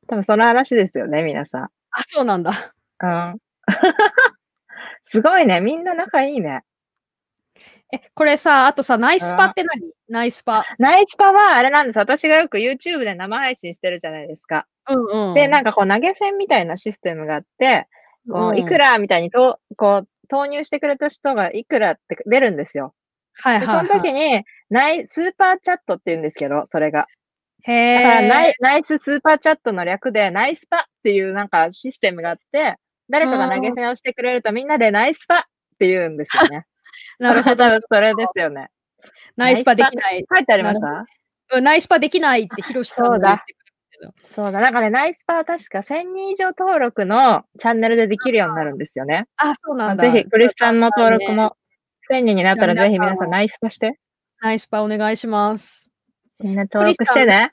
[0.08, 1.62] 多分その話ですよね、皆さん。
[1.62, 1.70] あ、
[2.06, 2.74] そうなんだ。
[3.02, 3.38] うん。
[5.06, 5.62] すごいね。
[5.62, 6.60] みんな仲いいね。
[7.94, 9.90] え、これさ、あとさ、ナイスパって何？
[10.10, 10.66] ナイスパ。
[10.78, 11.98] ナイスパはあれなんです。
[11.98, 14.66] 私がよく YouTube で生配信してるじゃないですか。
[14.86, 15.34] うんうん。
[15.34, 17.88] で、なんかこう投げ銭みたいなシステムがあって、
[18.28, 22.94] こう、いくらみたいにと、こう、投入してくれた人がいくらって出るんですよ。
[23.34, 27.06] はいはい、はい、その時に、ナイ、スーパーチャットって言うんですけど、それが。
[27.62, 32.76] へだからナイ、ナイススーパーチャットの略で、ナイスパっていうなんかシステムがあって、
[33.10, 35.42] 誰かが投げ銭をしてくれるとみんなでナイスパっ
[35.78, 36.64] て言うんですよね。
[37.18, 37.64] なるほど。
[37.90, 38.68] それですよね。
[39.36, 40.24] ナイスパできない。
[40.32, 40.80] 書いてありまし
[41.50, 41.60] た？
[41.60, 43.54] ナイスパできないってヒロシさんが言って
[44.00, 44.12] ど。
[44.34, 44.60] そうだ。
[44.60, 49.26] なんかね、ナイスパー確か1000人以上登録のチャンネルでできるようになるんですよね。
[49.36, 50.10] あ、そうなんだ。
[50.10, 51.56] ぜひ、クリスさんの登録も
[52.10, 53.98] 1000人になったらぜひ皆さんナイスパして。
[54.42, 55.90] ナイスパお願いします。
[56.38, 57.52] みんな登録してね。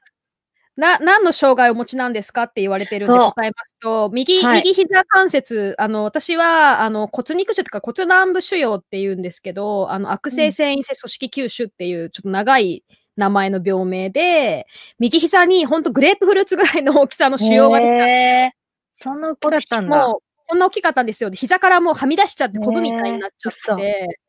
[0.77, 12.83] な、何の障害をお持ちなんですかって言われてるんで答えますと、右、はい、右膝関節、あの、私は、あの、骨肉腫とか骨軟部腫瘍って言うんですけど、あの、悪性繊維性組織吸収っていう、ちょっと長い
[13.17, 14.67] 名前の病名で、
[14.99, 18.07] 右膝にほんとグレープフルーツぐらいの大きさの腫瘍が出た。
[18.07, 20.07] えー、そんな大きかったんだ。
[20.07, 21.31] もう、こんな大きかったんですよ。
[21.31, 24.19] 膝からもうはみ出しちゃって、こぶみたいになっちゃって。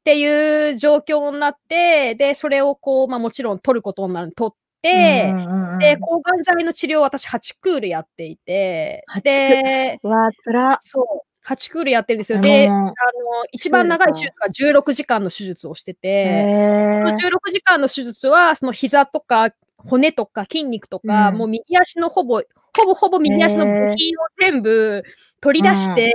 [0.00, 5.34] っていう状況になって、で、それをこう、まあもちろん取ることになる、取って、
[5.78, 10.78] で、抗がん剤の治療を私8クールやっていて、で、わつら。
[10.80, 11.27] そう。
[11.48, 12.40] 8クールやってるんですよ。
[12.40, 12.92] で、あの、
[13.52, 22.42] 一番長い手術が16時間の手術をしてて、その16時間の手術は、その膝とか骨とか筋肉とか、うん、もう右足のほぼ、
[22.76, 25.02] ほぼほぼ右足の部品を全部
[25.40, 26.14] 取り出して、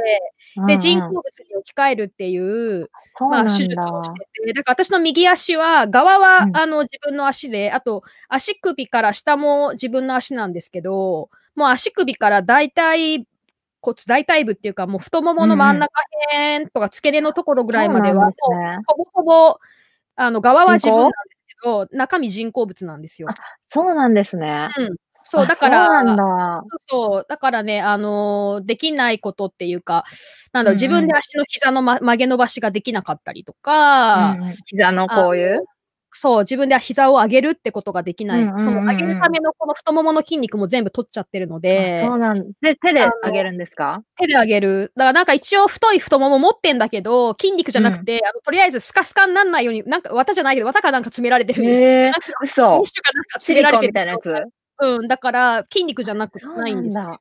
[0.68, 13.26] で、人工物に置き換えるっていう、まあ、手術をしてて、だから私の右足は、側は、あの、自分の足で、あと、足首から下も自分の足なんですけど、もう足首から大体、
[13.84, 15.92] 骨大腿部っていうか、もう太ももの真ん中
[16.32, 18.34] 辺とか付け根のところぐらいまでは、ね、
[18.88, 19.60] ほぼほぼ、
[20.16, 23.28] あの、側は自分なんですけど、中身人工物なんですよ。
[23.68, 24.70] そうなんですね。
[24.78, 24.96] うん。
[25.26, 30.06] そう、だから、そうそうそう、だからね、あのー、できないことっていうか、
[30.54, 35.66] なんだろう、自分で足の膝の、ま、曲げ伸ばしができなかったりとか、うん、膝のこういう？
[36.16, 38.46] そう、自分では膝を上げるってことができない。
[38.64, 42.04] その上げるためのこの太ももの筋肉も全部取っちゃってるので。
[42.06, 44.04] そうなんで、手で上げるんですか？
[44.18, 44.92] 手で上げる。
[44.96, 51.64] だからなんか一応太い太もも持ってんだけど、筋肉じゃなくて、うん、あのとりあえずスカスカになんないように、なんか綿じゃないけど、綿かなんか詰められてる。
[51.64, 52.62] へー、嘘。
[52.62, 52.84] かなんか
[53.40, 53.90] 詰められてる。
[53.90, 54.46] みたいなやつ？
[54.80, 57.20] うん、だから筋肉じゃなくないんですよ。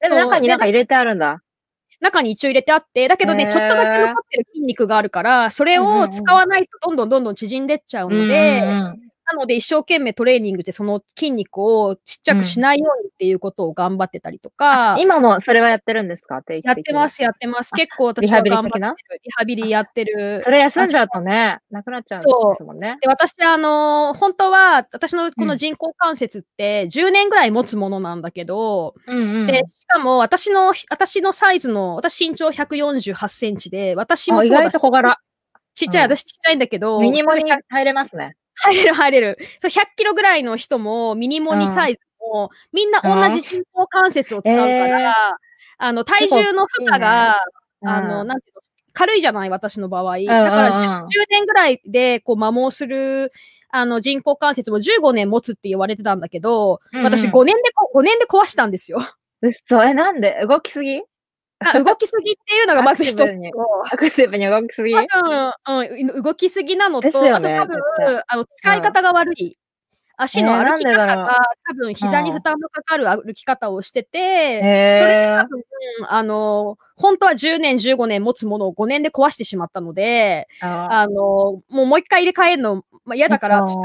[0.00, 1.40] でも中になんか入れてあるんだ？
[2.04, 14.94] 中に一応入れてあって、だけどね、ちょっとだけ残ってる筋肉があるから、それを使わないとどんどんどんどん縮んでっちゃうので、うんうんうん、なので一生懸命トレーニングでその筋肉をちっちゃくしないようにっていうことを頑張ってたりとか。
[14.94, 16.42] うん、今もそれはやってるんですか？
[16.62, 17.72] やってます、やってます。
[17.72, 18.94] 結構私は頑張ってる。
[19.24, 20.42] リハビリやってる。
[20.44, 22.98] それ休んじゃうとね、なくなっちゃうんですもんね。
[23.00, 34.60] で私、あのー、本当は、私のこの人工関節って10年ぐらい持つものなんだけど、うんうん、で、しかも私の、私のサイズの、私身長148センチで、私もそうだし。
[34.60, 35.18] 意外と小柄。
[35.74, 37.00] ちっちゃい、私ちっちゃいんだけど。
[37.00, 38.36] ミニモニ入れますね。
[38.56, 39.38] 入れる入れる。
[39.58, 45.14] そう、100キロぐらいの人も、ミニモニサイズも、みんな同じ人工関節を使うから、
[45.78, 47.36] あの、体重の負荷が、
[47.84, 50.18] あの、なんていうの、軽いじゃない、私の場合。
[50.18, 50.70] だから、
[51.08, 53.32] 10年ぐらいで、こう、摩耗する、
[53.70, 59.00] あの、人工関節も15年持つって言われてたんだけど、私5年で、5年で壊したんですよ。
[59.66, 60.38] そう、え、なんで？
[60.48, 61.02] 動きすぎ？
[61.84, 63.24] 動きすぎっていうのがまず一つと。
[63.92, 65.04] アクティブに動きすぎ、うん、
[65.66, 67.78] うん、動きすぎなのと、ね、あと多分、
[68.26, 69.56] あの、使い方が悪い。
[70.16, 71.28] 足の歩き方が
[71.66, 74.60] 多分膝に負担のかかる歩き方をしてて、
[75.00, 75.62] それが多分、
[76.08, 83.80] あの、本当は10年、15年持つものを5年で壊してしまったので、あの、もうもう一回入れ替えるのまあ、嫌だから、そ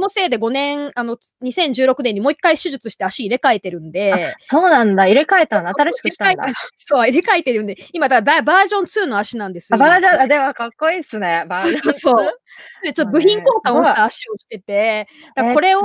[0.00, 4.34] のせいで5年、あの、2016年にもう一回手術して足入れ替えてるんで。
[4.48, 5.06] そうなんだ。
[5.06, 5.70] 入れ替えたの？
[5.70, 6.44] 新しくしたんだ。
[6.76, 9.78] そう、入れ替えてるんで、今だバージョン2の足なんですよ。
[9.78, 11.46] バージョン、ではかっこいいっすね。
[11.48, 11.92] バージョン2。
[11.94, 12.39] そう。
[12.82, 15.80] で、ちょっと部品交換をした足をしてて、だこれを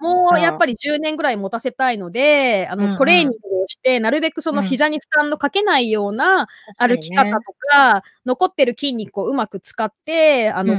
[0.00, 6.46] もうやっぱり10年ぐらい持たせたいので、あの、トレーニングをして、なるべくその膝に負担のかけないような
[6.78, 10.76] 歩き方とか、残ってる筋肉をうまく使って、あの、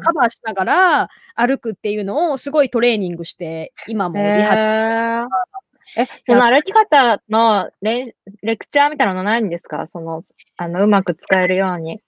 [0.00, 4.54] カバーしながら歩くっていうのをすごいトレーニングして、今もリハ
[5.96, 9.86] え、その歩き方のレレクチャーみたいなのないんですか？
[9.88, 10.22] その、
[10.56, 12.00] あの、うまく使えるように。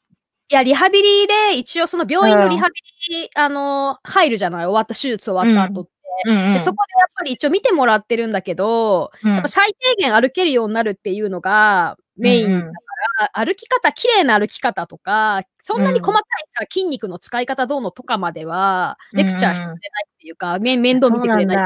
[0.52, 2.74] いや、リハビリで、一応その病院のリハビ
[3.08, 4.66] リ、うん、あの、入るじゃない？
[4.66, 5.90] 終わった、手術終わった後って。
[6.26, 12.70] うんうん、でそこでやっぱり一応見てもらってるんだけど、うん、やっぱ最低限歩けるようになるっていうのがメインだか
[13.18, 21.60] ら、うん、歩き方、綺麗な歩き方とか、そんなに細かいさ、筋肉の使い方どうのとかまでは、レクチャーしてくれないっていうか、面倒見てくれないっ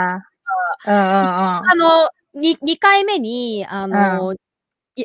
[0.85, 4.37] ていうか、あの2、2回目に、あの、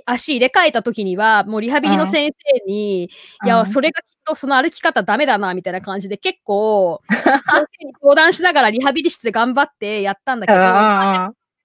[0.06, 3.10] 足入れ替えた時には、もうリハビリの先生に、い
[3.46, 10.60] や、それがきっとその歩き方ダメだな、みたいな感じで結構、 先生に相談しながらリハビリ室で頑張ってやったんだけど、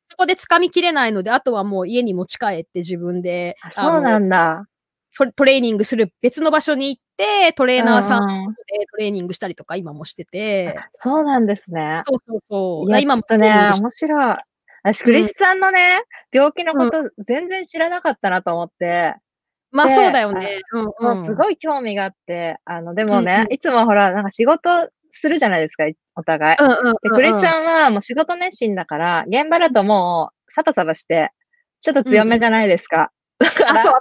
[0.09, 4.66] そこで掴みきれないので、あとはもう家に持ち帰って自分で、そうなんだ。
[5.35, 10.79] トレーニングする別の場所に行って、トレーナーさんでトレーニングしたりとか今もしてて。
[10.95, 12.03] そうなんですね。
[12.07, 12.91] そうそうそう。
[12.91, 14.37] いや、今もね、面白い。
[14.87, 16.01] 私、クリスさんのね、
[16.32, 19.16] うん、病気のこと全然知らなかったなと思って。
[19.72, 20.61] まあそうだよね。
[20.72, 25.84] うん、うん、すごい興味があって、あの、でもね、うんうん、いつもほら、なんか仕事するじゃないですか、
[26.14, 26.57] お互い。
[26.61, 31.32] うんうんうんうん、でクリスさんはもう仕事熱心だから、現場だともう、サバサバして、
[31.80, 33.11] ちょっと強めじゃないですか。
[33.41, 33.95] うん、あ、そう。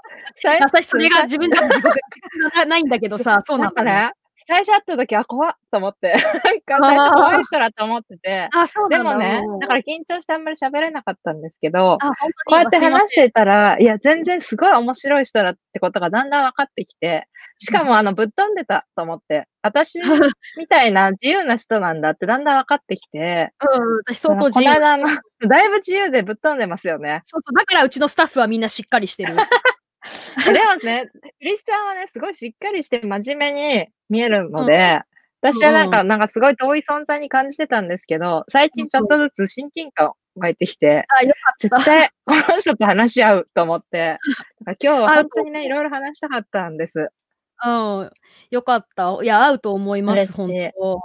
[0.61, 4.11] 私、それが自分ではないんだけどさ、そうなんだね。
[4.47, 17.27] 最初会った時は怖っと思って、 なんか最初怖い人だと思ってて、あそうでもね、だから緊張してあんまり喋れなかったんですけど、こうやって話してたら、いや、全然すごい面白い人だってことがだんだん分かってきて、
[17.57, 19.99] しかもあの、ぶっ飛んでたと思って、私
[20.57, 24.73] みたいな自由な人なんだってだんだん分かってきて、うん、私相当自由。
[24.73, 25.07] この間の、
[25.47, 27.21] だいぶ自由でぶっ飛んでますよね。
[27.25, 29.35] そうそう、だからうちのスタッフはみんなしっかりしてる。
[30.53, 35.01] でもね、クリスさんはね、すごいしっかりして真面目に見えるので、
[35.43, 41.77] うん、私はなんか、うん、なんかすごい遠い存在に感じてたんですけど、最近ちょっとずつ親近感を湧いてきて、あ、よかった。
[41.77, 44.17] 絶対この人と話し合うと思って、
[44.65, 47.09] 今日は本当にね、いろいろ話したかったんです。
[47.65, 48.11] うん。
[48.51, 49.17] よかった。
[49.23, 50.99] いや、合うと思います、本当。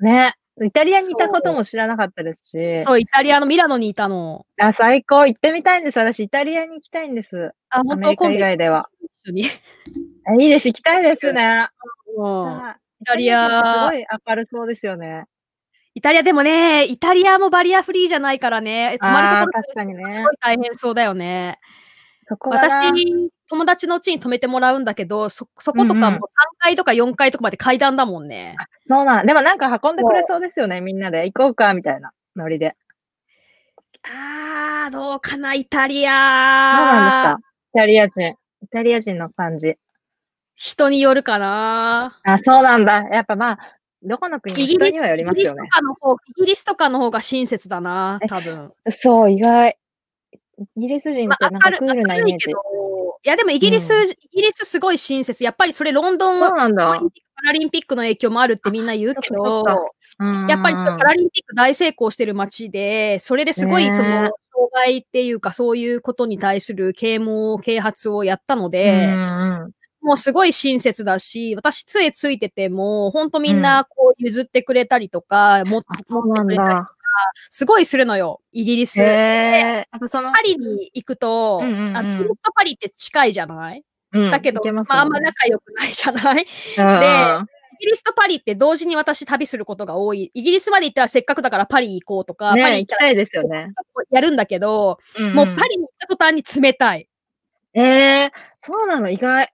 [0.00, 0.34] ね。
[0.64, 4.46] イタリアにいたことも知らなかったですし、そう、イタリアのミラノにいたの。
[4.58, 5.26] あ、最高。
[5.26, 5.98] 行ってみたいんです。
[5.98, 7.52] 私、イタリアに行きたいんです。
[7.68, 8.00] あ、ア本当？
[8.00, 8.88] 今度メリカ以外では。
[9.26, 9.44] 一緒に。
[10.24, 10.68] あいいです。
[10.68, 11.68] 行きたいですね。
[12.16, 12.44] うん。
[12.58, 15.26] はいイタリアすごい明るそうですよね。
[15.92, 21.58] イタリアでもね、イタリアもバリアフリーじゃないからね、泊まるところ確かにねすごい大変そうだよね。
[22.46, 22.74] 私、
[23.50, 26.20] 友達の家に泊めてもらうんだけど、そ、そことかうんうんも3
[26.58, 28.56] 階とか4階とかまで階段だもんね。
[28.88, 29.26] そうなん。
[29.26, 30.80] でもなんか運んでくれそうですよね。
[30.80, 32.74] みんなで行こうか、みたいなノリで。
[34.04, 37.22] あー、どうかな、イタリそうなんアです。
[37.34, 37.38] か？
[37.74, 38.36] イタリア人。
[38.76, 39.76] イタリア人の感じ。
[40.54, 42.20] 人によるかな。
[42.24, 43.04] あ、そうなんだ。
[43.10, 43.58] やっぱまあ、
[44.02, 45.66] どこの国もイギリスよりますよねイギリスと。
[45.66, 48.70] かの方、イギリスとかの方が親切だな、多分。
[48.90, 49.78] そう、意外。
[50.76, 52.60] イギリス人っまあ、てなんかクールなイメージ明るいけど。
[53.24, 55.42] いや、でもイギリス、うんイギリスすごい親切。
[55.42, 56.50] やっぱりそれロンドンパ
[57.46, 59.64] ラリンピックの影響もあるってみんな言うけど
[60.48, 76.92] やっぱりパラリンピック大成功してる街で、それですごいその、障害っていうかそういうことに対する啓蒙、啓発をやったので、うんうんもうすごい親切だし、私杖ついてても、ほんとみんなこう譲ってくれたりとか、持ってくれたり、だ。
[77.50, 79.02] すごいするのよ、イギリス。
[79.02, 79.88] へえ。
[79.90, 83.82] やっぱその、パリに行くと、うんうんうんあのイギリスとパリって近いじゃない？
[84.12, 86.42] うんだけど、いけますまあ、あんま仲良くないじゃない？
[86.42, 86.46] イ
[86.78, 86.82] う
[87.42, 87.46] ん
[87.80, 90.30] ギリスとパリって同時に私旅することが多い。
[90.32, 93.72] イギリスまで行ったらせっかくだからパリ行こうとか、ねパリ行ったら行きたいですよね。
[94.10, 94.98] やるんだけど、
[95.34, 97.08] もうパリに行った途端に冷たい。
[97.74, 97.80] リ。
[97.80, 98.30] えー、
[98.60, 99.52] そうなの、意外。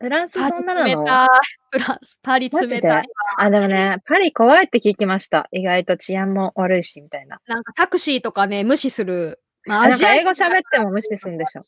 [0.00, 1.02] フランスそんななの？
[1.02, 1.28] 冷たい。
[1.70, 3.08] フランス、パリ冷たい。
[3.38, 5.48] あ、でもね、パリ怖いって聞きました。
[5.52, 7.40] 意外と治安も悪いし、みたいな。
[7.46, 9.40] なんかタクシーとかね、無視する。
[9.66, 11.62] まあなんか英語人喋っても無視するんでしょ？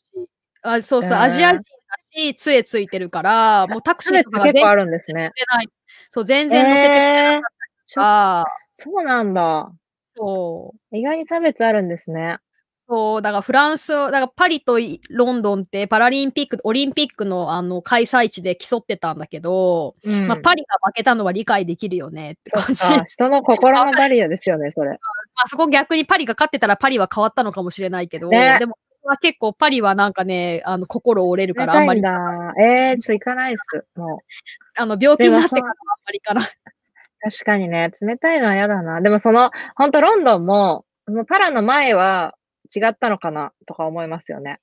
[0.61, 1.63] あそうそう、うんアジア人だ
[2.11, 5.23] し、杖ついてるから、もうタクシーとか結構あるんですね。
[5.23, 5.69] 乗せてない。
[6.09, 8.45] そう、全然乗せてくれなえーかったりとか、
[8.75, 9.71] そうなんだ。
[10.17, 10.97] そう。
[10.97, 12.39] 意外に差別あるんですね。
[12.89, 22.81] そう、だからフランス、だからパリといロンドンってパラリンピック、オリンピックのあの開催地で競ってたんだけど、うんまあパリが負けたのは理解できるよねって感じ。
[22.81, 24.91] か、人の心のバリアですよね、それ。
[25.35, 31.99] まあそこ逆にパリが勝ってたらパリは変わったのかもしれないけど、ねでも、は結構パリはなんかね、あの心折れるからあんまり。
[31.99, 33.99] えー、ちょっと行かないです。
[33.99, 34.21] も
[34.77, 36.43] あの病気になってからはあんまりかな。
[36.43, 36.45] う。
[37.29, 39.01] 確かにね、冷たいのは嫌だな。
[39.01, 42.35] でもその、ほんとロンドンも、もうパラの前は
[42.73, 44.59] 違ったのかなとか思いますよね。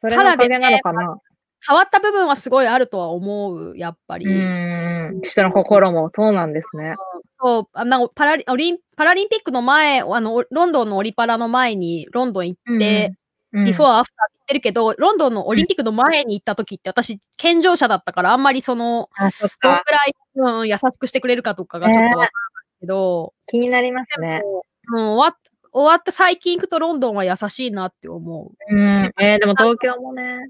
[0.00, 1.18] それのおかげなのかな。
[1.66, 4.26] 変わった部分はすごいあるとは思う、やっぱり。
[4.26, 5.18] うーん。
[5.20, 6.94] 人の心もそうなんですね。
[7.42, 13.16] そう、あのパラリオリンパラリンピックの前、あの、ロンドンのオリパラの前にロンドン行って、うん、
[13.64, 19.08] ビフォーアフターって言ってるけど、ロンドンのオリンピックの前に行った時って私、健常者だったから、あんまりその。
[19.62, 22.28] どのくらい、うん、優しくしてくれるかとかがちょっとわかんない
[22.80, 24.42] けど、気になりますね。
[24.92, 25.40] うん、終わっ
[25.72, 28.74] 終わった最近行くとロンドンは優しいなって思う。
[28.74, 29.12] うん。
[29.20, 30.48] えー、でも東京もね。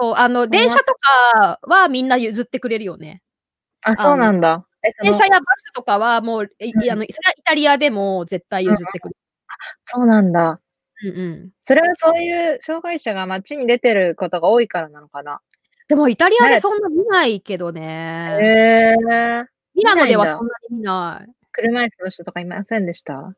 [0.00, 0.94] そう、あの、電車と
[1.34, 3.20] かはみんな譲ってくれるよね。
[3.82, 4.64] あ、そうなんだ。
[5.02, 9.14] 電車やバスとかはもう、いうんあの、それはイタリアでも絶対譲ってくれ
[9.86, 10.60] そうなんだ。
[11.02, 11.12] る。
[11.12, 11.50] うんうん。
[11.66, 15.40] それはそういう障害者が街に出てることが多いからなのかな。
[15.88, 18.36] でもイタリアねでそんな見ないけどね。
[18.40, 19.46] へえー。
[19.74, 21.32] ミラノではそんなに見ない。
[21.52, 23.34] 車椅子の人とかいませんでした？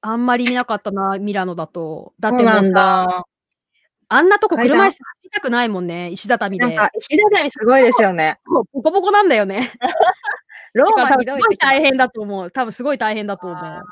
[0.00, 2.12] あんまり見なかったな、ミラノだと。
[2.20, 3.24] だってもうさ、だ。
[4.10, 6.64] あんなとこ車椅子走りたくないもんね、石畳で。
[6.64, 8.38] なんか、石畳すごいですよね。
[8.46, 9.72] もうボコボコなんだよね。
[10.74, 12.50] ローだから多分すマひどいってごい大変だと思う。
[12.50, 13.58] 多分すごい大変だと思う。
[13.58, 13.82] 聞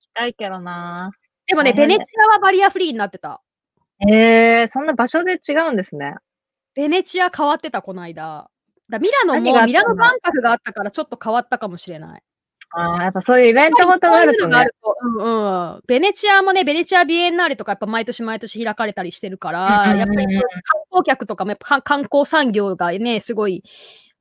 [0.00, 1.12] きたいけどな
[1.46, 3.40] でもね、ベネチアはバリアフリーになってた。
[3.98, 6.16] へえー、そんな場所で違うんですね。
[6.74, 8.50] ベネチア変わってた、この間。
[8.88, 12.22] だミラノもミラノ万博があったからちょっと変わったかもしれない。
[12.70, 14.74] ああ、やっぱそういうイベントごとがあるとねそういうのがある。
[14.82, 15.80] と、うんうん。
[15.86, 20.42] ベネチアもね、ベネチアビエンナーレとかやっぱ毎年毎年開かれたりしてるから、やっぱり観
[20.90, 23.62] 光客とかもやっぱ観観光産業がね、すごい、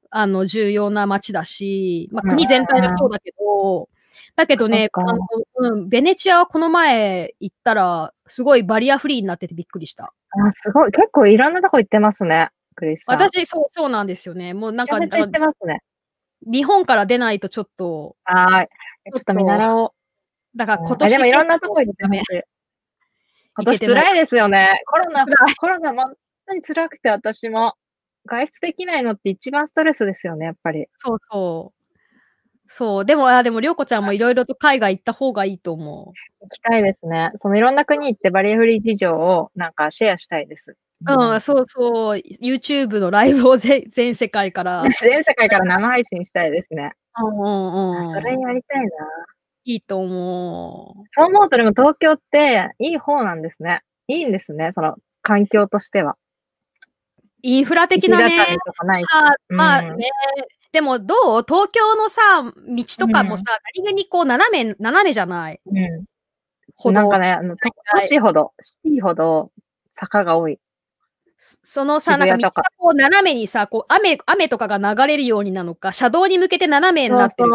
[0.09, 3.89] あの、重要な街だし、まあ、国全体がそうだけど、
[4.36, 10.13] だけどね、あのうん、ベネチアはこの前行ったら、すごいバリアフリーになっててびっくりした。
[10.31, 10.91] あすごい。
[10.91, 12.49] 結構いろんなとこ行ってますね。
[12.75, 13.03] クリス。
[13.07, 14.53] 私、そう、そうなんですよね。
[14.53, 15.07] もうなんか、ね。
[16.41, 19.11] 日本から出ないとちょっと、はーい。
[19.13, 19.91] ちょっと見習おう。
[20.57, 21.11] だから今あ年。
[21.11, 22.23] でもいろんなとこ行ってます。
[23.57, 24.81] 今年辛いですよね。
[24.86, 25.25] コロナ、
[25.57, 26.13] コロナ本
[26.47, 27.75] 当に辛くて私も。
[28.27, 30.88] 外出できないのって一番ストレスですよね、やっぱり。
[30.97, 31.74] そうそう。
[32.68, 33.05] そう。
[33.05, 36.13] でも、あ、でも、りょうこちゃんもいろいろと海外行った方がいいと思う。
[36.41, 37.32] 行きたいですね。
[37.41, 40.76] そのいろんな国行ってバリアフリー事情をなんかシェアしたいです。
[41.07, 42.22] うん、そうそう。
[42.41, 44.84] YouTube のライブを 全世界から。
[45.01, 46.93] 全世界から生配信したいですね。
[47.20, 48.13] うんうんうん。
[48.16, 48.89] それやりたいな。
[49.66, 51.03] いいと思う。
[51.11, 53.82] そう思うとでも東京っていい方なんですね。
[54.07, 54.72] いいんですね。
[54.76, 56.18] その環境としては。
[57.41, 58.57] インフラ的なね。
[58.84, 59.07] ないし。
[59.49, 60.09] まあね、
[60.76, 61.45] でもどう？
[61.47, 63.43] 東京のさ、道とかもさ、
[63.78, 65.61] 何気にこう斜め、斜めじゃない？
[65.65, 66.05] うん。
[66.76, 66.93] ほど。
[66.93, 69.51] なんかね、あの、都市ほど、シティほど
[69.93, 70.59] 坂が多い。
[71.38, 77.49] そのさ、なんか道がこう斜めにさ、こう雨、雨とかが流れるようになのか、車道に向けて斜めになってる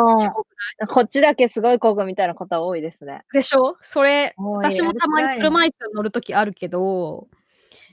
[0.89, 3.23] こっちだけすごい工具みたいなことは多いですね。
[3.33, 3.77] でしょ？
[3.83, 7.29] それ、私もたまに車椅子乗るときあるけど、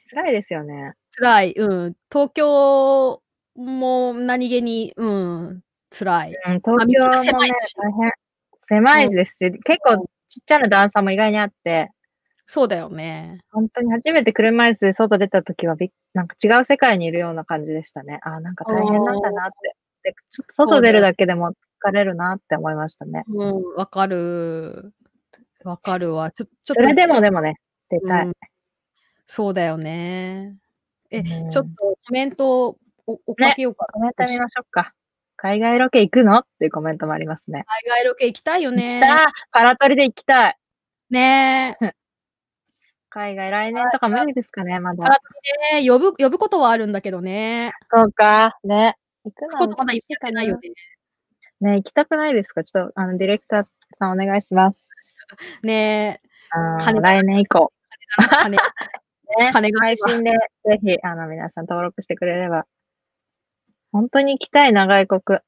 [0.10, 0.94] 辛いですよね。
[1.18, 1.54] 辛い。
[1.58, 1.96] うん。
[2.12, 3.22] 東京
[3.58, 6.34] も何気に、うん、辛い。
[6.48, 7.76] うん、東京も、ね、狭いし。
[8.68, 11.92] 狭いですし、うん、結構ちっちゃな段差も意外にあって、
[12.46, 13.40] そうだよね。
[13.52, 18.20] 本当に初めて車椅子で外出た時はび、なんか違う世界にいるような感じでしたね。
[18.24, 19.76] あなんか大変なんだなって。
[20.04, 21.52] でちょっと外出るだけでも
[21.84, 23.24] 疲れるなって思いましたね。
[23.28, 24.94] うん、わかる。
[25.66, 26.32] わかるわ。
[26.32, 26.74] ちょ、ちょっと。
[26.76, 27.56] それでもでもね、
[27.90, 28.26] 出たい。
[28.28, 28.34] うん、
[29.26, 30.56] そうだよね。
[31.12, 32.78] え、うん、ちょっとコメント
[33.08, 34.94] お、おかけようか、ね、コメント見ましょうか。
[35.38, 36.40] 海外ロケ行くの？
[36.40, 37.64] っていうコメントもありますね。
[37.86, 39.00] 海外ロケ行きたいよね。
[39.00, 39.28] 行きたい。
[39.52, 40.58] パラトリで行きたい。
[41.10, 41.94] ねえ。
[43.10, 45.04] 海外来年とか無理ですかね、まだ。
[45.04, 45.22] パラト
[45.74, 47.72] リね、呼ぶ、呼ぶことはあるんだけどね。
[47.92, 48.58] そうか。
[48.64, 48.96] ね。
[49.24, 50.70] 行くのことまだ行ってないよね。
[51.62, 52.64] ね行きたくないですか？
[52.64, 53.66] ちょっと、あの、ディレクター
[54.00, 54.90] さんお願いします。
[55.64, 57.02] ねえ。
[57.02, 57.72] 来年以降。
[58.18, 58.58] 金
[59.40, 60.32] ね、金が配信で
[60.66, 62.66] ぜひ、あの、皆さん登録してくれれば。
[63.92, 65.40] 本当に行きたいな、外国。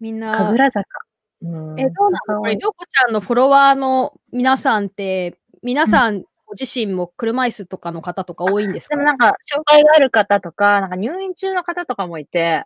[0.00, 0.36] みんな。
[0.38, 0.84] 神楽坂。
[1.40, 2.40] うん、え、どうなの？
[2.40, 12.64] これ、りょうこちゃんのフォロワーの皆さんって、皆さんご自身も車椅子とかの方とか多いんですか、でもなんか、障害がある方とか、なんか入院中の方とかもいて、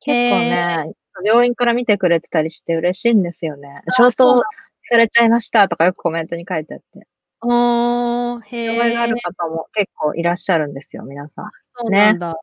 [0.00, 0.92] 結構ね、
[1.24, 3.82] 病院から見てくれてたりして嬉しいんですよね。
[3.88, 4.42] 消灯
[4.88, 7.06] されちゃいましたとかよくコメントに書いてあって。
[7.42, 11.50] おー、へ障害がある方も結構いらっしゃるんですよ、皆さん。
[11.62, 12.32] そうなんだ。
[12.32, 12.34] ね、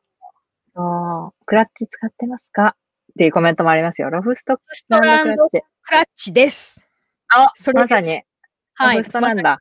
[0.74, 1.44] そう。
[1.46, 2.76] クラッチ使ってますか？
[3.12, 4.10] っていうコメントもありますよ。
[4.10, 4.58] ロフスト
[5.00, 5.58] ランドク
[5.92, 6.84] ラッチです。
[7.28, 8.20] あ、それまさに。
[8.74, 8.98] はい。
[8.98, 9.60] ロフストなんだ。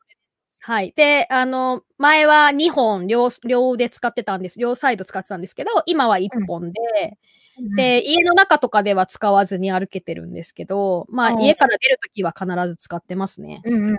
[0.62, 0.94] はい。
[0.96, 4.60] で、あの、前は2本両、両腕使ってたんです。
[4.60, 7.18] 両サイド使ってたんですけど、今は1本で、
[7.58, 13.62] うん、で、家の中とかでは使わずに歩けてるんですけど、まあ、家から出るときは必ず使ってますね。
[13.64, 13.98] うんうんうん。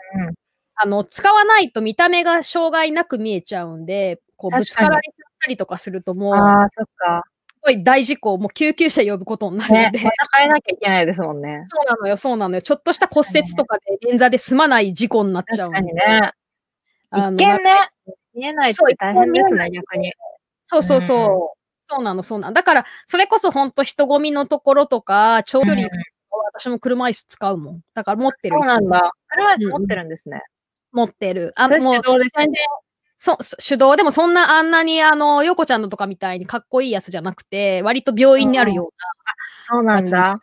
[0.80, 7.24] あの、使わないと見た目が障害なく見えちゃうんで、こう、ぶつかられちゃったりとかするともう、ああ、そっか。
[7.48, 9.98] すごい大事故、もう救急車呼ぶことになるので。
[9.98, 11.66] ね、変えなきゃいけないですもんね。
[11.68, 12.62] そうなのよ、そうなのよ。
[12.62, 16.32] ちょっとした骨折とかで捻挫で済まない事故になっちゃう確かにね。
[17.12, 17.72] 一見ね、
[18.34, 20.12] 見えないと大変ですね、逆に。
[20.64, 21.18] そうそうそう。
[21.18, 21.28] うん、
[21.88, 22.54] そうなの、そうなの。
[22.54, 25.88] だから、それこそ本当人混みのところとか、長距離、うん、
[26.54, 27.80] 私も車椅子使うもん。
[27.94, 28.56] だから持ってる。
[28.56, 29.10] そうなんだ。
[29.28, 30.42] 車椅子持ってるんですね。
[30.92, 31.52] うん持ってる。
[31.56, 32.24] あ、もう、手動で
[33.18, 33.36] そ、
[33.66, 39.74] 手動でもそんなあんなにあの、ヨコちゃんのとかみたいにかっこいいやつじゃなくて、割と病院にあるような。
[39.76, 40.40] そうなんだ。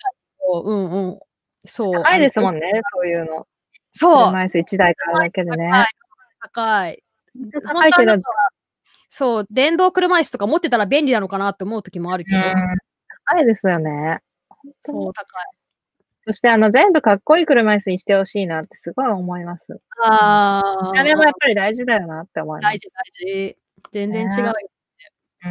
[0.64, 1.20] うんうん。
[1.66, 1.94] そう。
[1.94, 3.48] 高いですもんね、そういうの。
[3.92, 4.26] そう。
[4.28, 5.72] 車椅子1台買うだけでね。
[6.42, 7.02] 高い。
[7.64, 8.18] 高いけど。
[9.08, 12.38] そう、電動車椅子とか持ってたら便利なのかなって思う時もあるけど。
[13.26, 14.20] 高いですよね。
[14.84, 15.65] そう、高い。
[16.26, 19.64] そしてあの全部かっこいい車椅子にしてほしいなってすごい思います。
[20.04, 20.92] ああ。
[20.92, 22.74] 見た目もやっぱり大事だよなって思います。
[22.74, 23.58] 大事大事。
[23.92, 24.54] 全然違うよ、ね。
[25.46, 25.50] う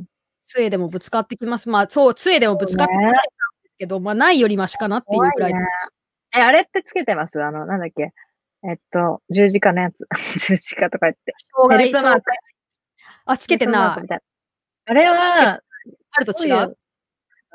[0.00, 0.04] ん。
[0.44, 1.68] 杖でもぶつかってきます。
[1.68, 3.18] まあそう、杖でもぶつかってくるんで
[3.70, 5.60] すけど、ね、まあないよりマシかなっていうぐらい、ね、
[6.34, 7.42] え、あれってつけてます？
[7.42, 8.12] あの、なんだっけ？
[8.66, 10.06] えっと、十字架のやつ。
[10.38, 11.34] 十字架とか言って。
[11.54, 12.36] 障害、障害。
[13.26, 14.18] あ、つけてない。
[14.86, 15.60] あれは、
[16.12, 16.76] あると違う？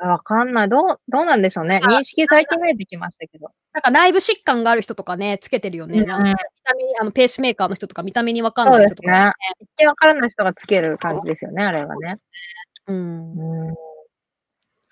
[0.00, 0.68] わかんない。
[0.68, 1.80] どう、どうなんでしょうね。
[1.84, 3.50] 認識最近見えてきましたけど。
[3.72, 6.00] なんか内部疾患がある人とかね、つけてるよね。
[6.00, 6.34] うん、なんか見
[6.64, 9.32] た目あのペースメーカーの人とか見た目にわかんない人とか、ね、ね。
[9.60, 12.16] 一見わからない人がつける感じですよね、あれはね。
[12.86, 13.68] うん。
[13.68, 13.74] うん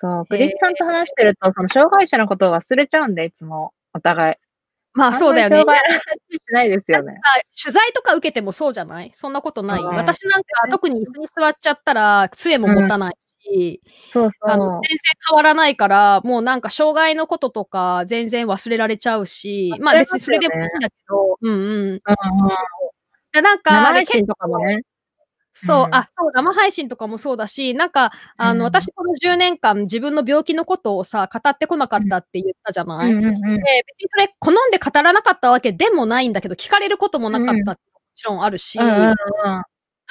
[0.01, 4.37] そう、クリスさんと話してると、その障害者のことを忘れちゃうんで、いつも、お互い。
[4.93, 5.57] まあそうだよね。
[5.57, 7.15] 障害の話しないですよね。
[7.61, 9.11] 取材とか受けてもそうじゃない？
[9.13, 13.28] そんなことない、うん、私なんか特に椅子に座っちゃったら、杖も持たないし、
[14.13, 14.51] そうそう。
[14.51, 21.59] あの、全然変わらないから、もうなんか障害のこととか全然忘れられちゃうし、まあ別にそれでもいいんだけど、うんうん。
[21.59, 22.01] うんうん、
[23.33, 24.83] で、なんか、配信とかもね。
[25.61, 33.63] そう、うん、あ、そう、生配信とかもそうだし、なんか、あの、うん、私この10年間自分の病気のことをさ、語ってこなかったって言ったじゃない、うん、で、別に
[34.09, 39.15] それ好んで語らなかったわけでもないんだけど、聞かれることもなかったってもちろんあるし、うんうんうん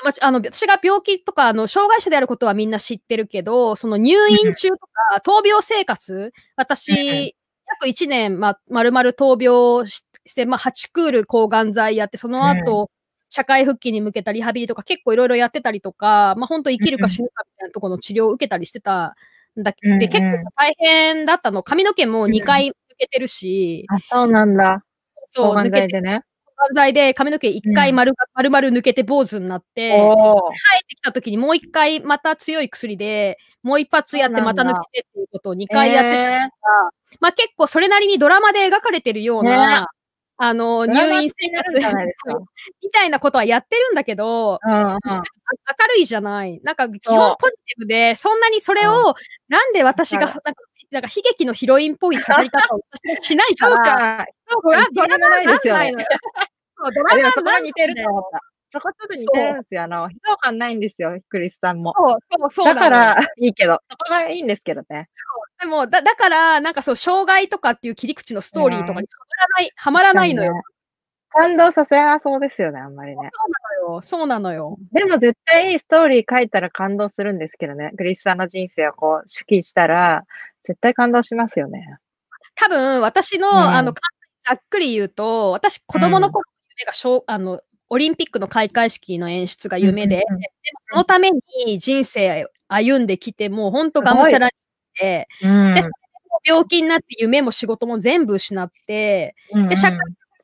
[0.03, 7.35] まあの私が病気とかあの障害者であることはみんな知ってるけど、その入院中とか闘病生活、私、
[7.67, 12.89] 約1年、ま、丸々闘病して、まあ、8クール抗がん剤やって、その後、
[13.29, 19.15] 社会復帰に向けたリハビリとか結構いろいろやってたりとか、まあ本当生きるか死ぬかみたいなところの治療を受けたりしてた
[19.59, 21.63] んだけど、で、結構大変だったの。
[21.63, 23.85] 髪の毛も2回抜けてるし。
[23.89, 24.83] あ、そうなんだ。
[25.27, 26.21] そう、抜けてね。
[26.57, 30.05] 抗がん剤で髪の毛1回丸,、丸々抜けて坊主になって、生
[30.81, 39.87] えてきた時にもう1回また強い薬で、もう一発やってまた抜けてっていうことを2回やってたから、えー、まあ結構それなりにドラマで描かれてるような、
[40.37, 41.65] あの、入院生活
[42.83, 45.17] みたいなことはやってるんだけど、うんうん、明
[45.95, 46.59] るいじゃない。
[46.63, 49.15] なんか基本ポジティブで、そんなにそれを、
[49.49, 50.27] なんで私が、
[50.91, 55.93] なんか、悲劇のヒロインっぽい語り方を私はしないから、そうか、ドラマないですよね。
[56.93, 58.39] ドラマそこは似てると思った。
[58.71, 59.83] そこちょっと似てるんですよ。
[59.83, 61.93] あの、悲壮感ないんですよ、クリスさんも。
[61.97, 65.09] そう、そう、そうだからいいけど、そこがいいんですけどね。
[65.59, 70.53] でも、だ、だから、なんかそう、障害とかっていう切り口のストーリーとかにらない、はまらないのよ。
[71.29, 73.17] 感動させなそうですよね、あんまりね。
[73.17, 74.01] そうなのよ。
[74.01, 74.77] そうなのよ。
[74.91, 77.91] でも絶対いいストーリー書いたら感動するんですけどね。
[77.95, 80.23] グリスさんの人生をこう、手記したら、
[80.63, 81.97] 絶対感動しますよね。
[82.55, 83.93] 多分、私の、うん、あの、
[84.41, 94.51] ざっくり言うと、私、子供の頃の夢が、うん、あの、オリンピックの開会式の演出が夢で、うんうん、でもそのために人生歩んできて、もう本当がむしゃらに
[94.99, 95.89] て、うん、で、そ
[96.45, 99.35] 病気になって夢も仕事も全部失って、
[99.69, 99.97] で、社会